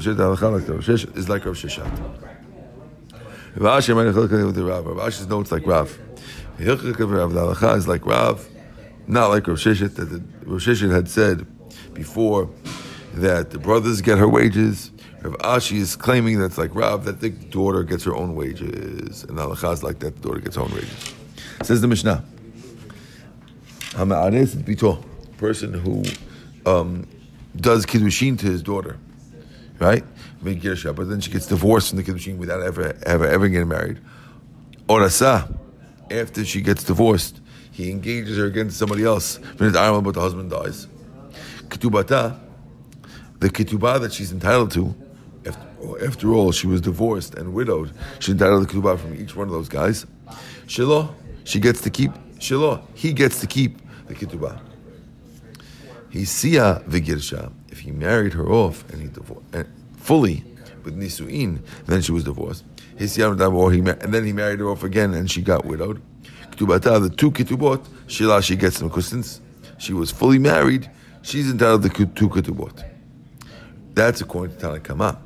is 1.16 1.30
like 1.30 1.46
Rav 1.46 1.56
Sheshet. 1.56 1.90
Rav 3.56 3.84
Ashi's 5.04 5.28
notes 5.28 5.52
like 5.52 5.66
Rav. 5.66 5.98
Hilchat 6.62 6.98
Rav 7.00 7.78
is 7.78 7.88
like 7.88 8.06
Rav 8.06 8.48
not 9.08 9.28
like 9.28 9.48
Rosh 9.48 9.68
Hashanah, 9.68 9.96
that 9.96 10.24
Rosh 10.48 10.68
Hashanah 10.68 10.94
had 10.94 11.10
said 11.10 11.46
before 11.94 12.50
that 13.16 13.52
the 13.52 13.60
brothers 13.60 14.02
get 14.02 14.18
her 14.18 14.28
wages. 14.28 14.92
Rav 15.22 15.38
Ashi 15.40 15.78
is 15.78 15.96
claiming 15.96 16.40
that's 16.40 16.58
like 16.58 16.74
Rav, 16.74 17.06
that 17.06 17.20
the 17.20 17.30
daughter 17.30 17.84
gets 17.84 18.04
her 18.06 18.16
own 18.16 18.36
wages. 18.36 19.24
And 19.24 19.38
Halacha 19.38 19.74
is 19.74 19.84
like 19.84 20.00
that, 20.00 20.16
the 20.16 20.22
daughter 20.22 20.40
gets 20.40 20.56
her 20.56 20.62
own 20.62 20.72
wages. 20.72 21.14
Says 21.64 21.82
the 21.82 21.88
Mishnah. 21.88 22.24
Hama'ares 23.92 24.56
bito, 24.56 25.04
person 25.38 25.74
who 25.74 26.04
um, 26.66 27.06
does 27.58 27.86
kiddushin 27.86 28.40
to 28.40 28.46
his 28.46 28.64
daughter, 28.64 28.98
right? 29.80 30.04
But 30.42 30.62
then 30.62 31.20
she 31.20 31.32
gets 31.32 31.46
divorced 31.48 31.90
from 31.90 31.98
the 31.98 32.04
kiddushin 32.04 32.38
without 32.38 32.62
ever, 32.62 32.98
ever, 33.06 33.28
ever 33.28 33.48
getting 33.50 33.68
married. 33.68 34.00
Orasa, 34.88 35.54
after 36.12 36.46
she 36.46 36.62
gets 36.62 36.84
divorced, 36.84 37.42
he 37.72 37.90
engages 37.90 38.38
her 38.38 38.46
against 38.46 38.78
somebody 38.78 39.04
else, 39.04 39.40
but 39.58 39.72
the 39.72 40.20
husband 40.20 40.52
dies. 40.52 40.88
Ketubata, 41.70 42.38
the 43.40 43.50
ketubah 43.50 44.02
that 44.02 44.14
she's 44.14 44.32
entitled 44.32 44.72
to, 44.72 44.94
after, 45.46 45.68
oh, 45.82 45.98
after, 46.06 46.34
all, 46.34 46.52
she 46.52 46.68
was 46.68 46.82
divorced 46.82 47.36
and 47.36 47.54
widowed. 47.54 47.92
She's 48.20 48.34
entitled 48.34 48.68
to 48.68 48.76
ketubah 48.76 49.00
from 49.00 49.16
each 49.16 49.36
one 49.36 49.48
of 49.48 49.54
those 49.54 49.70
guys. 49.70 50.06
Shiloh, 50.68 51.16
she 51.44 51.60
gets 51.60 51.82
to 51.82 51.90
keep. 51.90 52.12
Shiloh, 52.40 52.86
he 52.94 53.14
gets 53.14 53.40
to 53.42 53.48
keep 53.48 53.80
the 54.08 54.14
ketubah. 54.14 54.60
He 56.10 56.24
siya 56.24 56.84
v'girsha. 56.84 57.52
If 57.70 57.80
he 57.80 57.92
married 57.92 58.34
her 58.34 58.50
off 58.52 58.88
and 58.92 59.02
he 59.02 59.08
divorced 59.08 59.46
fully 59.98 60.44
with 60.84 61.00
nisuin, 61.00 61.62
then 61.86 62.02
she 62.02 62.12
was 62.12 62.26
divorced. 62.26 62.66
He 63.10 63.22
and 63.22 64.14
then 64.14 64.26
he 64.26 64.34
married 64.34 64.60
her 64.60 64.70
off 64.70 64.84
again 64.84 65.14
and 65.14 65.30
she 65.30 65.42
got 65.42 65.66
widowed 65.66 66.02
ketubata, 66.62 67.02
the 67.02 67.10
two 67.10 67.32
ketubot, 67.32 67.86
Shila, 68.08 68.42
she 68.42 68.56
gets 68.56 68.80
them. 68.80 68.90
Because 68.90 69.08
since 69.08 69.42
she 69.78 69.94
was 69.94 70.12
fully 70.12 70.40
married, 70.40 70.90
she's 71.22 71.50
entitled 71.50 71.84
to 71.84 72.06
two 72.08 72.30
ketubot. 72.30 72.86
That's 73.94 74.22
according 74.22 74.58
to 74.58 74.68
Tanakama. 74.68 75.18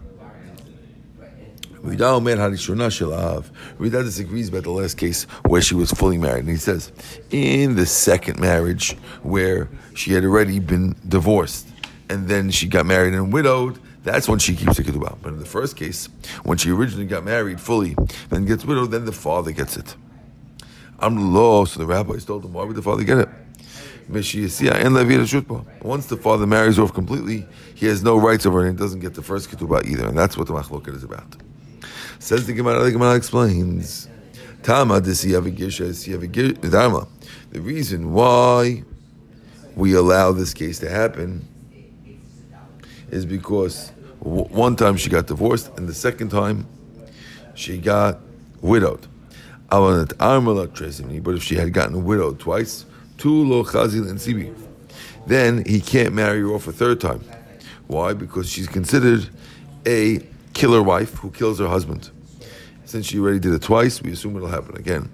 Rida 1.83 4.03
disagrees 4.03 4.49
about 4.49 4.63
the 4.63 4.71
last 4.71 4.97
case 4.97 5.23
where 5.45 5.61
she 5.61 5.75
was 5.75 5.91
fully 5.91 6.17
married. 6.17 6.39
And 6.39 6.49
he 6.49 6.57
says, 6.57 6.91
in 7.29 7.75
the 7.75 7.85
second 7.85 8.39
marriage 8.39 8.93
where 9.21 9.69
she 9.93 10.13
had 10.13 10.23
already 10.23 10.59
been 10.59 10.95
divorced 11.07 11.67
and 12.09 12.27
then 12.27 12.49
she 12.49 12.67
got 12.67 12.87
married 12.87 13.13
and 13.13 13.31
widowed, 13.31 13.79
that's 14.05 14.29
when 14.29 14.39
she 14.39 14.55
keeps 14.55 14.77
the 14.77 14.83
ketubah. 14.83 15.17
But 15.21 15.33
in 15.33 15.39
the 15.39 15.45
first 15.45 15.75
case, 15.75 16.07
when 16.43 16.57
she 16.57 16.69
originally 16.69 17.07
got 17.07 17.25
married 17.25 17.59
fully, 17.59 17.95
then 18.29 18.45
gets 18.45 18.63
widowed, 18.63 18.91
then 18.91 19.05
the 19.05 19.11
father 19.11 19.51
gets 19.51 19.75
it. 19.75 19.95
I'm 20.99 21.33
law, 21.33 21.65
so 21.65 21.79
the 21.79 21.85
rabbis 21.85 22.23
told 22.23 22.45
him, 22.45 22.53
why 22.53 22.63
would 22.63 22.75
the 22.75 22.81
father 22.81 23.03
get 23.03 23.17
it? 23.17 23.27
Once 24.07 24.31
the 26.05 26.19
father 26.21 26.45
marries 26.45 26.77
off 26.77 26.93
completely, 26.93 27.47
he 27.73 27.87
has 27.87 28.03
no 28.03 28.17
rights 28.17 28.45
over 28.45 28.65
it 28.65 28.69
and 28.69 28.77
doesn't 28.77 28.99
get 28.99 29.15
the 29.15 29.23
first 29.23 29.49
ketubah 29.49 29.83
either. 29.85 30.07
And 30.07 30.17
that's 30.17 30.37
what 30.37 30.47
the 30.47 30.53
machloket 30.53 30.95
is 30.95 31.03
about. 31.03 31.35
Says 32.19 32.45
the 32.45 32.53
Gemara, 32.53 32.83
the 32.83 32.91
Gemara 32.91 33.15
explains. 33.15 34.07
Tama. 34.61 35.01
The 35.01 35.09
reason 37.53 38.13
why 38.13 38.83
we 39.75 39.95
allow 39.95 40.31
this 40.31 40.53
case 40.53 40.79
to 40.79 40.89
happen 40.89 41.47
is 43.11 43.25
because 43.25 43.91
one 44.19 44.75
time 44.75 44.97
she 44.97 45.09
got 45.09 45.27
divorced 45.27 45.71
and 45.77 45.87
the 45.87 45.93
second 45.93 46.29
time 46.29 46.65
she 47.53 47.77
got 47.77 48.19
widowed. 48.61 49.07
But 49.69 50.09
if 51.35 51.43
she 51.43 51.55
had 51.55 51.73
gotten 51.73 52.03
widowed 52.05 52.39
twice, 52.39 52.85
two 53.17 53.45
lo 53.45 53.63
chazil 53.63 54.09
and 54.09 54.19
sibi, 54.19 54.53
then 55.27 55.63
he 55.65 55.79
can't 55.81 56.13
marry 56.13 56.41
her 56.41 56.49
off 56.53 56.67
a 56.67 56.71
third 56.71 57.01
time. 57.01 57.21
Why? 57.87 58.13
Because 58.13 58.49
she's 58.49 58.67
considered 58.67 59.27
a 59.85 60.19
killer 60.53 60.81
wife 60.81 61.15
who 61.15 61.31
kills 61.31 61.59
her 61.59 61.67
husband. 61.67 62.09
Since 62.85 63.07
she 63.07 63.19
already 63.19 63.39
did 63.39 63.53
it 63.53 63.61
twice, 63.61 64.01
we 64.01 64.11
assume 64.11 64.35
it'll 64.35 64.47
happen 64.47 64.77
again. 64.77 65.11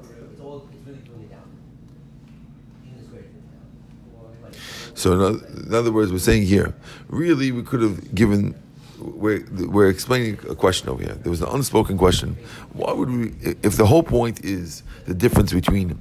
So, 4.93 5.13
in 5.13 5.73
other 5.73 5.91
words, 5.91 6.11
we're 6.11 6.19
saying 6.19 6.45
here, 6.45 6.75
really, 7.07 7.51
we 7.51 7.63
could 7.63 7.81
have 7.81 8.13
given 8.13 8.53
we're, 9.01 9.45
we're 9.51 9.89
explaining 9.89 10.39
a 10.49 10.55
question 10.55 10.89
over 10.89 11.03
here. 11.03 11.13
There 11.13 11.29
was 11.29 11.41
an 11.41 11.49
unspoken 11.49 11.97
question. 11.97 12.37
Why 12.73 12.93
would 12.93 13.09
we, 13.09 13.55
if 13.63 13.77
the 13.77 13.85
whole 13.85 14.03
point 14.03 14.45
is 14.45 14.83
the 15.05 15.13
difference 15.13 15.51
between 15.53 15.99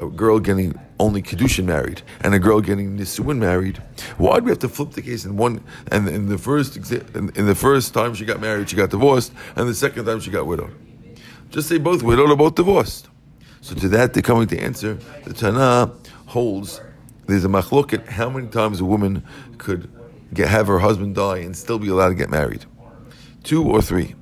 a 0.00 0.06
girl 0.06 0.40
getting 0.40 0.78
only 0.98 1.22
kedushin 1.22 1.64
married 1.64 2.02
and 2.22 2.34
a 2.34 2.38
girl 2.38 2.60
getting 2.60 2.98
nisuin 2.98 3.38
married, 3.38 3.78
why 4.18 4.38
do 4.38 4.44
we 4.44 4.50
have 4.50 4.58
to 4.60 4.68
flip 4.68 4.92
the 4.92 5.02
case 5.02 5.24
in 5.24 5.36
one? 5.36 5.62
And 5.90 6.08
in 6.08 6.28
the 6.28 6.38
first 6.38 6.76
in, 6.76 7.30
in 7.34 7.46
the 7.46 7.54
first 7.54 7.94
time 7.94 8.14
she 8.14 8.24
got 8.24 8.40
married, 8.40 8.68
she 8.70 8.76
got 8.76 8.90
divorced, 8.90 9.32
and 9.56 9.68
the 9.68 9.74
second 9.74 10.06
time 10.06 10.20
she 10.20 10.30
got 10.30 10.46
widowed. 10.46 10.74
Just 11.50 11.68
say 11.68 11.78
both 11.78 12.02
widowed 12.02 12.30
or 12.30 12.36
both 12.36 12.54
divorced. 12.54 13.08
So 13.60 13.74
to 13.74 13.88
that, 13.88 14.14
they're 14.14 14.22
coming 14.22 14.46
to 14.48 14.58
answer. 14.58 14.98
The 15.24 15.34
Tana 15.34 15.92
holds 16.26 16.80
there's 17.26 17.44
a 17.44 17.48
machloket 17.48 18.08
how 18.08 18.28
many 18.28 18.48
times 18.48 18.80
a 18.80 18.84
woman 18.84 19.22
could 19.58 19.88
get, 20.34 20.48
have 20.48 20.66
her 20.66 20.78
husband 20.78 21.14
die 21.14 21.38
and 21.38 21.56
still 21.56 21.78
be 21.78 21.88
allowed 21.88 22.10
to 22.10 22.14
get 22.14 22.30
married? 22.30 22.64
Two 23.42 23.64
or 23.64 23.80
three? 23.80 24.14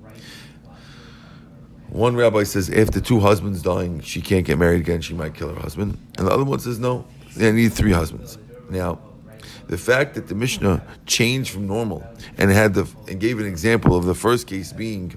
One 1.88 2.16
rabbi 2.16 2.42
says 2.42 2.68
after 2.70 3.00
two 3.00 3.20
husbands 3.20 3.62
dying, 3.62 4.00
she 4.00 4.20
can't 4.20 4.44
get 4.44 4.58
married 4.58 4.80
again, 4.80 5.00
she 5.00 5.14
might 5.14 5.34
kill 5.34 5.54
her 5.54 5.60
husband. 5.60 5.98
And 6.18 6.26
the 6.26 6.30
other 6.30 6.44
one 6.44 6.58
says 6.58 6.78
no, 6.78 7.06
they 7.36 7.50
need 7.50 7.72
three 7.72 7.92
husbands. 7.92 8.38
Now, 8.68 9.00
the 9.68 9.78
fact 9.78 10.14
that 10.14 10.28
the 10.28 10.34
Mishnah 10.34 10.82
changed 11.06 11.50
from 11.50 11.66
normal 11.66 12.06
and 12.36 12.50
had 12.50 12.74
the 12.74 12.88
and 13.06 13.20
gave 13.20 13.38
an 13.38 13.46
example 13.46 13.96
of 13.96 14.04
the 14.04 14.14
first 14.14 14.46
case 14.46 14.72
being 14.72 15.14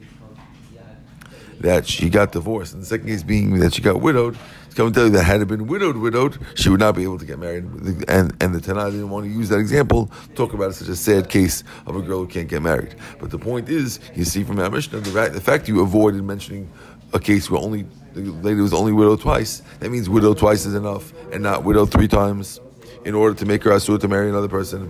that 1.59 1.87
she 1.87 2.09
got 2.09 2.31
divorced, 2.31 2.73
and 2.73 2.81
the 2.81 2.85
second 2.85 3.07
case 3.07 3.23
being 3.23 3.59
that 3.59 3.73
she 3.73 3.81
got 3.81 4.01
widowed, 4.01 4.37
it's 4.71 4.77
coming 4.77 4.93
to 4.93 4.99
tell 4.99 5.05
you 5.07 5.11
that 5.11 5.25
had 5.25 5.41
it 5.41 5.49
been 5.49 5.67
widowed, 5.67 5.97
widowed, 5.97 6.37
she 6.55 6.69
would 6.69 6.79
not 6.79 6.95
be 6.95 7.03
able 7.03 7.17
to 7.17 7.25
get 7.25 7.37
married. 7.37 7.65
And 8.07 8.33
and 8.41 8.55
the 8.55 8.59
Tanah 8.59 8.89
didn't 8.89 9.09
want 9.09 9.25
to 9.25 9.29
use 9.29 9.49
that 9.49 9.59
example, 9.59 10.09
talk 10.33 10.53
about 10.53 10.73
such 10.73 10.87
a 10.87 10.95
sad 10.95 11.27
case 11.29 11.65
of 11.85 11.97
a 11.97 12.01
girl 12.01 12.19
who 12.19 12.27
can't 12.27 12.47
get 12.47 12.61
married. 12.61 12.95
But 13.19 13.31
the 13.31 13.37
point 13.37 13.67
is, 13.67 13.99
you 14.15 14.23
see 14.23 14.45
from 14.45 14.61
our 14.61 14.69
Mishnah, 14.69 15.01
the, 15.01 15.29
the 15.33 15.41
fact 15.41 15.67
you 15.67 15.81
avoided 15.81 16.23
mentioning 16.23 16.71
a 17.11 17.19
case 17.19 17.51
where 17.51 17.61
only 17.61 17.85
the 18.13 18.21
lady 18.21 18.61
was 18.61 18.73
only 18.73 18.93
widowed 18.93 19.19
twice, 19.19 19.61
that 19.81 19.89
means 19.89 20.07
widowed 20.07 20.37
twice 20.37 20.65
is 20.65 20.73
enough, 20.73 21.11
and 21.33 21.43
not 21.43 21.65
widowed 21.65 21.91
three 21.91 22.07
times, 22.07 22.61
in 23.03 23.13
order 23.13 23.35
to 23.37 23.45
make 23.45 23.63
her 23.63 23.71
asur 23.71 23.99
to 23.99 24.07
marry 24.07 24.29
another 24.29 24.47
person. 24.47 24.89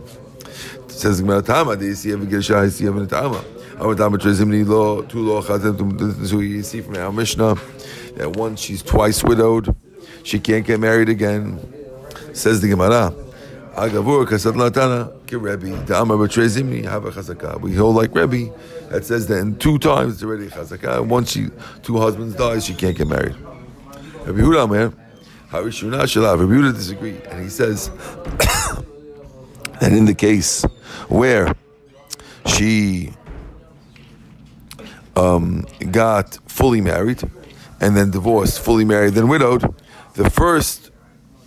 Says 0.90 1.22
Gemara 1.22 1.42
Tama, 1.42 1.76
from 6.84 6.96
our 6.98 7.12
Mishnah 7.12 7.56
that 8.16 8.36
once 8.36 8.60
she's 8.60 8.84
twice 8.84 9.24
widowed, 9.24 9.74
she 10.24 10.40
can't 10.40 10.66
get 10.66 10.80
married 10.80 11.10
again. 11.10 11.60
Says 12.34 12.62
the 12.62 12.68
Gemara. 12.68 13.14
We 13.74 13.90
hold 17.76 17.96
like 17.96 18.14
Rebbe 18.14 18.54
that 18.90 19.06
says 19.06 19.28
that 19.28 19.38
in 19.38 19.56
two 19.58 19.80
times 19.80 20.16
it's 20.16 20.24
already 20.24 20.48
chazaka. 20.48 21.08
Once 21.08 21.32
she 21.32 21.48
two 21.82 21.98
husbands 21.98 22.36
die, 22.36 22.60
she 22.60 22.74
can't 22.74 22.98
get 22.98 23.08
married. 23.08 23.36
Rabbi 24.26 24.40
Huda 24.40 24.70
man, 24.70 24.94
Harishuna. 25.50 26.00
Rabbi 26.00 26.44
Huda 26.44 26.74
disagree, 26.74 27.18
and 27.30 27.42
he 27.42 27.50
says 27.50 27.90
that 29.80 29.94
in 29.94 30.04
the 30.06 30.16
case 30.16 30.64
where 31.08 31.56
she 32.46 33.14
um, 35.16 35.66
got 35.92 36.38
fully 36.46 36.82
married 36.82 37.24
and 37.82 37.98
then 37.98 38.12
divorced, 38.12 38.62
fully 38.62 38.86
married, 38.86 39.14
then 39.16 39.28
widowed, 39.28 39.76
the 40.14 40.30
first 40.30 40.92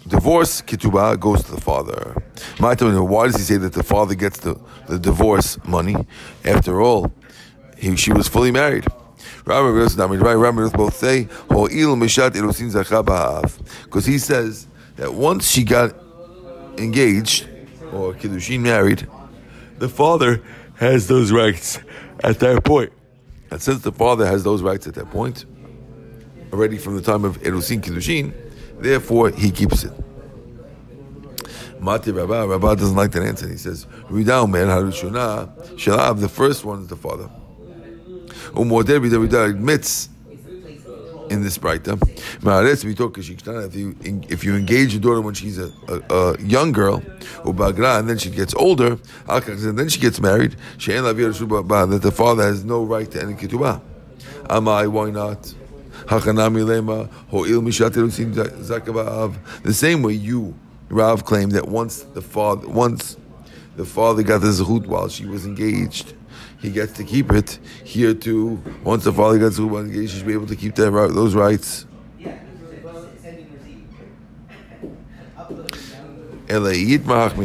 divorce 0.06 0.60
ketubah 0.60 1.18
goes 1.18 1.44
to 1.44 1.52
the 1.52 1.60
father. 1.60 2.22
Why 2.58 2.74
does 2.74 3.36
he 3.36 3.42
say 3.42 3.56
that 3.56 3.72
the 3.72 3.84
father 3.84 4.14
gets 4.14 4.40
the, 4.40 4.60
the 4.88 4.98
divorce 4.98 5.56
money? 5.64 5.96
After 6.44 6.82
all, 6.82 7.12
he, 7.78 7.96
she 7.96 8.12
was 8.12 8.28
fully 8.28 8.50
married. 8.50 8.84
Both 9.46 10.96
say 10.96 11.28
because 13.84 14.06
he 14.06 14.18
says 14.18 14.66
that 14.96 15.14
once 15.14 15.50
she 15.50 15.64
got 15.64 15.94
engaged, 16.78 17.48
or 17.92 18.12
Kiddushin 18.14 18.60
married, 18.60 19.06
the 19.78 19.88
father 19.88 20.42
has 20.76 21.06
those 21.06 21.30
rights 21.30 21.78
at 22.24 22.40
that 22.40 22.64
point. 22.64 22.92
And 23.50 23.62
since 23.62 23.82
the 23.82 23.92
father 23.92 24.26
has 24.26 24.42
those 24.42 24.62
rights 24.62 24.86
at 24.86 24.94
that 24.94 25.10
point, 25.10 25.44
already 26.54 26.78
from 26.78 26.94
the 26.94 27.02
time 27.02 27.24
of 27.24 27.40
Erusin 27.42 27.80
Kiddushin, 27.80 28.32
therefore 28.78 29.30
he 29.30 29.50
keeps 29.50 29.82
it. 29.82 29.92
Mati 31.80 32.12
Rabba, 32.12 32.46
Rabba 32.46 32.76
doesn't 32.76 32.96
like 32.96 33.10
that 33.12 33.24
answer. 33.24 33.48
He 33.48 33.56
says, 33.56 33.86
Ridao 34.08 34.48
man 34.48 34.68
Harushuna, 34.68 35.48
Shalab, 35.76 36.20
the 36.20 36.28
first 36.28 36.64
one 36.64 36.82
is 36.82 36.86
the 36.88 36.96
father. 36.96 37.28
Umodeh 38.54 39.00
Ridao 39.00 39.50
admits 39.50 40.08
in 41.28 41.42
this 41.42 41.58
brighter. 41.58 41.98
If 42.00 43.74
you 43.74 43.96
if 44.28 44.44
you 44.44 44.54
engage 44.54 44.92
your 44.92 45.00
daughter 45.00 45.20
when 45.22 45.34
she's 45.34 45.58
a, 45.58 45.72
a, 45.88 46.14
a 46.14 46.40
young 46.40 46.70
girl, 46.70 47.02
and 47.44 48.08
then 48.08 48.18
she 48.18 48.30
gets 48.30 48.54
older, 48.54 48.98
and 49.28 49.78
then 49.78 49.88
she 49.88 49.98
gets 49.98 50.20
married, 50.20 50.54
that 50.78 52.00
the 52.02 52.12
father 52.14 52.42
has 52.44 52.64
no 52.64 52.84
right 52.84 53.10
to 53.10 53.20
any 53.20 53.34
ketubah. 53.34 53.80
Amai, 54.44 54.86
why 54.88 55.10
not? 55.10 55.54
The 59.62 59.72
same 59.72 60.02
way 60.02 60.12
you, 60.12 60.54
Rav, 60.88 61.24
claim 61.24 61.50
that 61.50 61.68
once 61.68 62.02
the 62.02 62.22
father 62.22 62.68
once 62.68 63.16
the 63.76 63.84
father 63.84 64.22
got 64.22 64.40
the 64.40 64.48
zehut 64.48 64.86
while 64.86 65.08
she 65.08 65.26
was 65.26 65.46
engaged 65.46 66.14
he 66.64 66.70
gets 66.70 66.92
to 66.94 67.04
keep 67.04 67.30
it. 67.30 67.58
Here 67.84 68.14
too, 68.14 68.60
once 68.82 69.04
the 69.04 69.12
father 69.12 69.38
got 69.38 69.52
gets 69.52 69.56
to 69.56 69.76
engaged, 69.78 70.12
he 70.12 70.18
should 70.18 70.26
be 70.26 70.32
able 70.32 70.46
to 70.46 70.56
keep 70.56 70.74
that, 70.76 70.90
those 71.12 71.34
rights. 71.34 71.84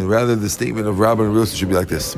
Rather, 0.07 0.35
the 0.35 0.49
statement 0.49 0.87
of 0.87 0.99
Rabbi 0.99 1.23
and 1.23 1.33
Rilsa 1.35 1.55
should 1.55 1.69
be 1.69 1.75
like 1.75 1.87
this: 1.87 2.15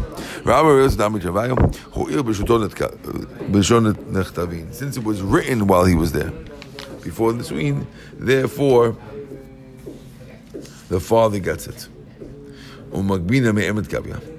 Since 4.72 4.98
it 4.98 5.04
was 5.04 5.22
written 5.22 5.68
while 5.68 5.86
he 5.86 5.96
was 5.96 6.12
there, 6.12 6.32
before 7.04 7.34
the 7.34 7.44
Sween, 7.44 7.88
therefore 8.14 8.96
the 10.90 11.00
father 11.00 11.40
gets 11.40 11.68
it. 11.68 11.88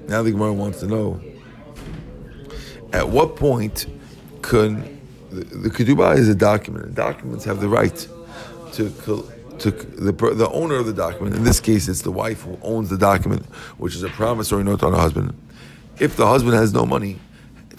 Now 0.09 0.23
the 0.23 0.31
Gemara 0.31 0.53
wants 0.53 0.81
to 0.81 0.87
know 0.87 1.21
at 2.93 3.09
what 3.09 3.37
point 3.37 3.87
can 4.43 5.01
the, 5.31 5.45
the 5.45 6.13
is 6.19 6.29
a 6.29 6.35
document? 6.35 6.85
And 6.87 6.95
documents 6.95 7.45
have 7.45 7.61
the 7.61 7.69
right 7.69 7.97
to 8.75 8.91
to 9.63 9.71
the 9.71 10.13
the 10.13 10.49
owner 10.51 10.77
of 10.77 10.87
the 10.87 10.93
document. 10.93 11.37
In 11.37 11.45
this 11.45 11.61
case, 11.61 11.89
it's 11.89 12.03
the 12.03 12.13
wife 12.13 12.43
who 12.43 12.59
owns 12.63 12.91
the 12.91 12.99
document, 12.99 13.47
which 13.79 13.95
is 13.95 14.03
a 14.03 14.09
promissory 14.09 14.65
note 14.65 14.83
on 14.83 14.93
her 14.93 14.99
husband. 14.99 15.35
If 15.99 16.17
the 16.17 16.27
husband 16.27 16.55
has 16.55 16.73
no 16.73 16.85
money 16.85 17.19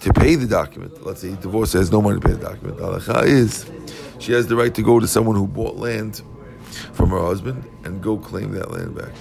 to 0.00 0.12
pay 0.12 0.34
the 0.34 0.46
document, 0.46 1.04
let's 1.04 1.20
say 1.20 1.30
he 1.30 1.36
divorced, 1.36 1.74
has 1.74 1.90
no 1.90 2.02
money 2.02 2.20
to 2.20 2.26
pay 2.26 2.34
the 2.34 2.44
document. 2.44 2.78
The 2.78 3.22
is 3.24 3.70
she 4.18 4.32
has 4.32 4.46
the 4.46 4.56
right 4.56 4.74
to 4.74 4.82
go 4.82 5.00
to 5.00 5.06
someone 5.06 5.36
who 5.36 5.46
bought 5.46 5.76
land 5.76 6.22
from 6.92 7.10
her 7.10 7.20
husband 7.20 7.64
and 7.84 8.02
go 8.02 8.16
claim 8.16 8.52
that 8.52 8.70
land 8.70 8.94
back. 8.96 9.12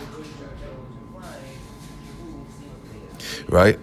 Right? 3.48 3.80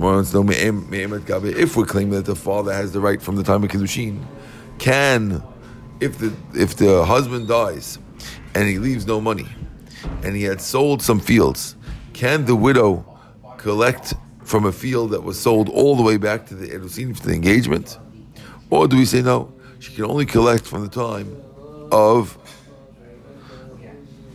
If 0.00 1.76
we 1.76 1.84
claim 1.84 2.10
that 2.10 2.24
the 2.24 2.36
father 2.36 2.72
has 2.72 2.92
the 2.92 3.00
right 3.00 3.20
from 3.20 3.36
the 3.36 3.42
time 3.42 3.64
of 3.64 3.70
Kiddushin, 3.70 4.22
can, 4.78 5.42
if 6.00 6.18
the 6.18 6.32
if 6.54 6.76
the 6.76 7.04
husband 7.04 7.48
dies 7.48 7.98
and 8.54 8.68
he 8.68 8.78
leaves 8.78 9.06
no 9.06 9.20
money 9.20 9.46
and 10.22 10.36
he 10.36 10.42
had 10.42 10.60
sold 10.60 11.02
some 11.02 11.20
fields, 11.20 11.76
can 12.12 12.44
the 12.44 12.56
widow 12.56 13.04
collect 13.56 14.14
from 14.44 14.64
a 14.64 14.72
field 14.72 15.10
that 15.10 15.22
was 15.22 15.38
sold 15.38 15.68
all 15.68 15.96
the 15.96 16.02
way 16.02 16.16
back 16.16 16.46
to 16.46 16.54
the 16.54 16.68
Erusin, 16.68 17.16
to 17.16 17.26
the 17.26 17.34
engagement? 17.34 17.98
Or 18.70 18.86
do 18.88 18.96
we 18.96 19.04
say 19.04 19.22
no? 19.22 19.52
She 19.78 19.94
can 19.94 20.04
only 20.04 20.26
collect 20.26 20.66
from 20.66 20.82
the 20.82 20.90
time 20.90 21.36
of 21.90 22.36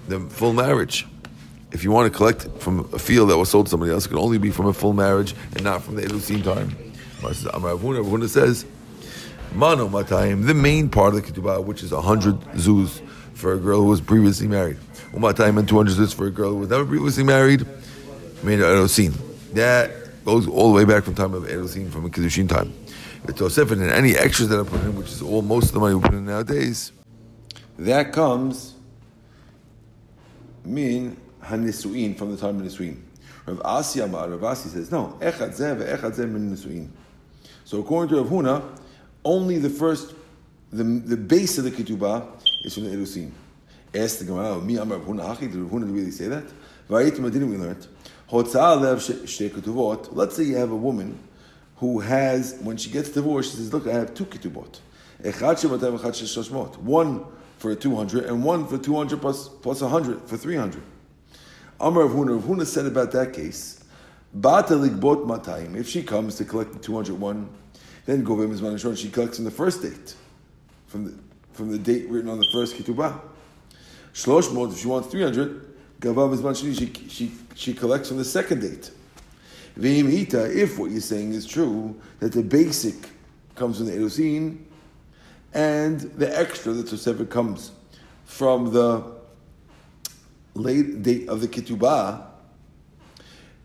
the 0.08 0.20
full 0.20 0.54
marriage 0.54 1.08
if 1.74 1.84
you 1.84 1.92
want 1.92 2.12
to 2.12 2.16
collect 2.16 2.48
from 2.60 2.88
a 2.94 3.00
field 3.00 3.32
that 3.32 3.38
was 3.38 3.50
sold 3.50 3.66
to 3.66 3.72
somebody 3.72 3.92
else, 3.92 4.06
it 4.06 4.10
can 4.10 4.20
only 4.20 4.38
be 4.38 4.52
from 4.52 4.68
a 4.68 4.74
full 4.74 4.94
marriage 4.94 5.34
and 5.54 5.64
not 5.64 5.82
from 5.82 5.96
the 5.96 6.04
Erusin 6.04 6.44
time. 6.44 6.70
Amar 7.54 7.74
Avuna 7.74 8.30
says, 8.30 8.66
Mano 9.56 9.88
the 9.88 10.54
main 10.54 10.90
part 10.90 11.14
of 11.14 11.24
the 11.24 11.32
Ketubah, 11.32 11.64
which 11.64 11.84
is 11.84 11.92
100 11.92 12.40
zuz 12.56 13.02
for 13.34 13.54
a 13.54 13.58
girl 13.58 13.82
who 13.82 13.88
was 13.88 14.02
previously 14.02 14.48
married. 14.48 14.78
Umatayim 15.14 15.60
and 15.60 15.68
200 15.68 15.96
zuz 15.96 16.14
for 16.14 16.26
a 16.26 16.32
girl 16.32 16.52
who 16.52 16.58
was 16.58 16.70
never 16.70 16.86
previously 16.86 17.24
married, 17.24 17.66
made 18.42 18.60
Erusin. 18.60 19.14
That 19.54 19.92
goes 20.26 20.48
all 20.48 20.72
the 20.72 20.76
way 20.76 20.86
back 20.86 21.04
from 21.04 21.14
time 21.14 21.36
of 21.36 21.44
Erusin, 21.44 21.92
from 21.92 22.06
a 22.06 22.10
Kiddushin 22.10 22.50
time. 22.50 22.74
The 23.26 23.34
Tosefet 23.34 23.74
and 23.74 23.92
any 23.92 24.16
extras 24.16 24.50
that 24.50 24.60
are 24.60 24.66
put 24.66 24.82
in, 24.82 24.96
which 24.96 25.08
is 25.08 25.22
all 25.22 25.44
most 25.44 25.68
of 25.68 25.74
the 25.74 25.80
money 25.80 25.96
we 25.96 26.02
put 26.02 26.14
in 26.14 26.26
nowadays, 26.26 26.92
that 27.78 28.12
comes 28.12 28.74
mean 30.66 31.18
hanisuin 31.44 32.18
from 32.18 32.32
the 32.32 32.38
time 32.38 32.60
of 32.60 32.66
nisuin. 32.66 33.00
Rav 33.46 33.60
Amar, 33.98 34.30
Rav 34.30 34.44
Asi 34.44 34.70
says, 34.70 34.92
no, 34.92 35.18
echad 35.22 35.50
zeh 35.50 35.76
ve'echad 35.78 36.16
zeh 36.16 36.30
min 36.30 36.56
nisuin. 36.56 36.90
So 37.66 37.82
according 37.82 38.16
to 38.16 38.24
Rav 38.24 38.32
Huna, 38.32 38.80
only 39.26 39.58
the 39.58 39.70
first, 39.70 40.14
the, 40.72 40.84
the 40.84 41.18
base 41.18 41.58
of 41.58 41.64
the 41.64 41.72
ketubah 41.72 42.28
is 42.66 42.74
from 42.74 42.86
the 42.86 42.96
erusin. 42.96 43.32
Ask 43.94 44.20
the 44.20 44.26
Gemara, 44.26 44.60
mi 44.60 44.78
Amar 44.78 45.00
Huna 45.00 45.36
hachi, 45.36 45.48
Rav 45.54 45.72
Huna 45.72 45.94
really 45.94 46.12
say 46.12 46.28
that? 46.28 46.44
Vayit 46.90 47.18
Madin, 47.20 47.50
we 47.50 47.58
lev 47.58 47.78
shte 48.98 50.16
let's 50.16 50.36
say 50.36 50.44
you 50.44 50.56
have 50.56 50.72
a 50.72 50.76
woman 50.76 51.20
who 51.78 52.00
has, 52.00 52.58
when 52.62 52.78
she 52.78 52.90
gets 52.90 53.10
divorced, 53.10 53.52
she 53.52 53.58
says, 53.58 53.74
look, 53.74 53.88
I 53.88 53.94
have 53.94 54.14
two 54.14 54.26
ketubot. 54.26 54.80
One 56.84 57.26
for 57.60 57.76
200 57.76 58.26
and 58.26 58.44
one 58.44 58.68
for 58.68 58.78
200 58.78 59.22
plus, 59.22 59.48
plus 59.48 59.82
100 59.82 60.22
for 60.24 60.38
300. 60.38 60.82
Amar 61.80 62.04
of 62.04 62.12
Huna, 62.12 62.42
Huna 62.42 62.66
said 62.66 62.86
about 62.86 63.12
that 63.12 63.34
case. 63.34 63.84
If 64.36 65.88
she 65.88 66.04
comes 66.04 66.36
to 66.36 66.46
collect 66.46 66.74
the 66.74 66.80
201, 66.80 67.50
then 68.06 68.26
Govim 68.26 68.52
is 68.52 68.62
Manashon, 68.62 68.98
she 68.98 69.10
collects 69.10 69.38
from 69.38 69.46
the 69.46 69.52
first 69.52 69.82
date, 69.82 70.16
from 70.88 71.06
the, 71.06 71.18
from 71.54 71.72
the 71.72 71.78
date 71.78 72.10
written 72.10 72.30
on 72.30 72.38
the 72.38 72.48
first 72.52 72.76
ketubah. 72.76 73.20
Shlosh 74.14 74.54
mod, 74.54 74.74
if 74.74 74.80
she 74.80 74.88
wants 74.88 75.08
300, 75.10 75.74
Gavav 76.00 76.34
is 76.34 76.42
Manashon, 76.42 76.78
she, 76.78 77.10
she, 77.10 77.32
she 77.56 77.74
collects 77.74 78.10
from 78.10 78.18
the 78.18 78.26
second 78.26 78.62
date. 78.62 78.92
V'im 79.78 80.12
hita, 80.12 80.54
if 80.56 80.78
what 80.78 80.92
you're 80.92 81.02
saying 81.02 81.34
is 81.34 81.46
true, 81.46 82.00
that 82.20 82.32
the 82.32 82.44
basic 82.44 82.96
comes 83.56 83.78
from 83.78 83.88
the 83.88 83.94
Erusin, 83.94 84.60
and 85.54 86.00
the 86.00 86.38
extra, 86.38 86.74
the 86.74 86.84
Tosefet, 86.84 87.30
comes 87.30 87.72
from 88.26 88.74
the 88.74 89.04
late 90.56 91.02
date 91.02 91.30
of 91.30 91.42
the 91.42 91.48
ketubah, 91.48 92.28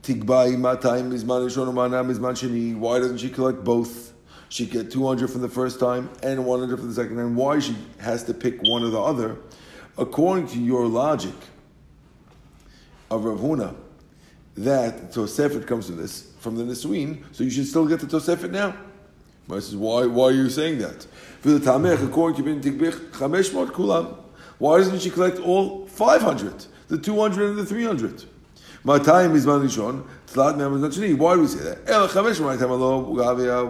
Tigbai 0.03 0.57
Matayim 0.57 1.11
Mizman 1.11 1.45
Rishon 1.45 1.73
Mana 1.75 2.03
Mizman 2.03 2.33
Sheni. 2.33 2.75
Why 2.75 2.99
doesn't 2.99 3.19
she 3.19 3.29
collect 3.29 3.63
both? 3.63 4.15
She 4.49 4.67
get 4.67 4.91
200 4.91 5.29
from 5.29 5.43
the 5.43 5.49
first 5.49 5.79
time 5.79 6.09
and 6.23 6.45
100 6.45 6.79
from 6.79 6.89
the 6.89 6.95
second 6.95 7.17
time. 7.17 7.37
Why 7.37 7.59
she 7.59 7.77
has 7.99 8.25
to 8.25 8.35
pick 8.35 8.63
one 8.63 8.83
or 8.83 8.91
the 8.91 9.01
other? 9.01 9.37
According 9.97 10.49
to 10.49 10.59
your 10.59 10.87
logic 10.87 11.35
of 13.11 13.25
Rav 13.25 13.39
Huna, 13.41 13.75
that 14.57 15.13
Tosefet 15.13 15.67
comes 15.67 15.87
from 15.87 15.97
this, 15.97 16.33
from 16.41 16.57
the 16.57 16.65
Nisuin, 16.65 17.23
so 17.33 17.45
you 17.45 17.51
should 17.51 17.67
still 17.67 17.87
get 17.87 18.01
the 18.01 18.07
Tosefet 18.07 18.51
now. 18.51 18.75
says, 19.49 19.77
why, 19.77 20.07
why 20.07 20.25
are 20.25 20.33
you 20.33 20.49
saying 20.49 20.79
that? 20.79 21.05
For 21.41 21.51
the 21.51 21.59
Tamech, 21.59 22.05
according 22.05 22.37
to 22.37 22.43
Bin 22.43 22.61
Chameshmot 22.61 23.69
Kulam. 23.69 24.17
Why 24.59 24.79
doesn't 24.79 25.01
she 25.01 25.11
collect 25.11 25.39
all 25.39 25.87
500? 25.87 26.67
the 26.89 26.99
200 26.99 27.51
and 27.51 27.59
the 27.59 27.67
300. 27.67 28.25
My 28.89 28.99
time 28.99 29.37
is 29.37 29.45
Manishon, 29.45 30.03
Tlat 30.33 30.57
Shani. 30.57 31.15
Why 31.15 31.35
do 31.35 31.43
we 31.43 31.47
say 31.47 31.59
that? 31.59 31.87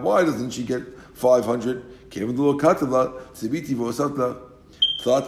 Why 0.01 0.25
doesn't 0.25 0.51
she 0.51 0.63
get 0.63 0.83
500? 1.15 1.85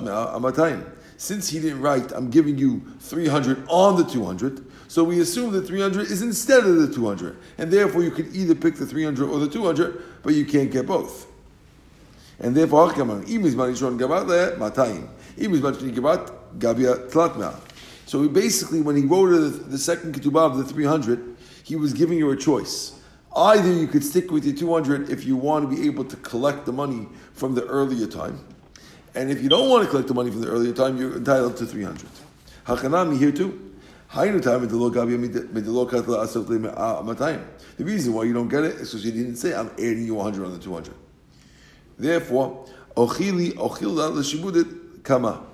Uh, 0.09 0.83
Since 1.17 1.49
he 1.49 1.59
didn't 1.59 1.81
write, 1.81 2.13
I'm 2.13 2.31
giving 2.31 2.57
you 2.57 2.83
300 3.01 3.65
on 3.67 3.97
the 3.97 4.05
200, 4.05 4.65
so 4.87 5.03
we 5.03 5.19
assume 5.19 5.51
that 5.55 5.67
300 5.67 6.09
is 6.09 6.23
instead 6.23 6.65
of 6.65 6.77
the 6.77 6.95
200. 6.95 7.37
And 7.59 7.73
therefore 7.73 8.05
you 8.05 8.13
could 8.13 8.33
either 8.33 8.55
pick 8.55 8.77
the 8.77 8.87
300 8.87 9.29
or 9.29 9.41
the 9.41 9.49
200, 9.49 10.01
but 10.23 10.35
you 10.35 10.47
can't 10.47 10.71
get 10.71 10.87
both. 10.87 11.27
And 12.39 12.57
therefore, 12.57 12.93
so 18.11 18.21
he 18.23 18.29
basically, 18.29 18.81
when 18.81 18.97
he 18.97 19.05
wrote 19.05 19.29
the, 19.29 19.51
the 19.69 19.79
second 19.79 20.17
ketubah 20.17 20.51
of 20.51 20.59
the 20.59 20.65
300, 20.65 21.37
he 21.63 21.77
was 21.77 21.93
giving 21.93 22.19
you 22.19 22.29
a 22.33 22.37
choice. 22.37 23.01
Either 23.37 23.73
you 23.73 23.87
could 23.87 24.03
stick 24.03 24.33
with 24.33 24.45
your 24.45 24.57
200 24.57 25.09
if 25.11 25.25
you 25.25 25.37
want 25.37 25.71
to 25.71 25.77
be 25.77 25.87
able 25.87 26.05
to 26.05 26.17
collect 26.17 26.67
the 26.67 26.73
money 26.73 27.07
from 27.35 27.55
the 27.55 27.65
earlier 27.67 28.09
time, 28.09 28.45
and 29.15 29.31
if 29.31 29.41
you 29.41 29.49
don't 29.49 29.71
want 29.71 29.85
to 29.85 29.89
collect 29.89 30.09
the 30.09 30.15
money 30.15 30.29
from 30.29 30.41
the 30.41 30.49
earlier 30.49 30.73
time, 30.73 30.97
you're 30.99 31.19
entitled 31.19 31.57
to 31.59 31.65
300. 31.65 32.05
Hakanami 32.67 33.17
here 33.17 33.31
too. 33.31 33.77
The 34.13 34.35
reason 37.79 38.13
why 38.13 38.25
you 38.25 38.33
don't 38.33 38.49
get 38.49 38.65
it 38.65 38.75
is 38.75 38.91
because 38.91 39.05
you 39.05 39.13
didn't 39.13 39.37
say, 39.37 39.55
I'm 39.55 39.71
adding 39.75 40.05
you 40.05 40.17
100 40.17 40.45
on 40.45 40.53
the 40.53 40.59
200. 40.59 40.93
Therefore, 41.97 42.67
ochili 42.97 43.53
ochil 43.53 45.05
kama. 45.05 45.47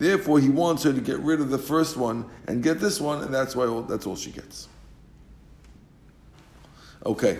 Therefore, 0.00 0.40
he 0.40 0.48
wants 0.48 0.82
her 0.84 0.94
to 0.94 1.00
get 1.02 1.18
rid 1.18 1.42
of 1.42 1.50
the 1.50 1.58
first 1.58 1.98
one 1.98 2.24
and 2.48 2.62
get 2.62 2.80
this 2.80 3.02
one, 3.02 3.22
and 3.22 3.34
that's 3.34 3.54
why 3.54 3.66
all, 3.66 3.82
that's 3.82 4.06
all 4.06 4.16
she 4.16 4.30
gets. 4.30 4.66
Okay, 7.04 7.38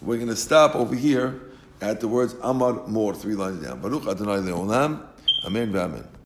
we're 0.00 0.14
going 0.14 0.28
to 0.28 0.36
stop 0.36 0.76
over 0.76 0.94
here 0.94 1.40
at 1.80 1.98
the 1.98 2.06
words 2.06 2.36
Amar 2.42 2.86
Mor, 2.86 3.12
three 3.12 3.34
lines 3.34 3.66
down. 3.66 3.80
Baruch 3.80 4.06
Adonai 4.06 4.36
Leolam, 4.36 5.04
Amen, 5.44 5.74
Amen. 5.76 6.06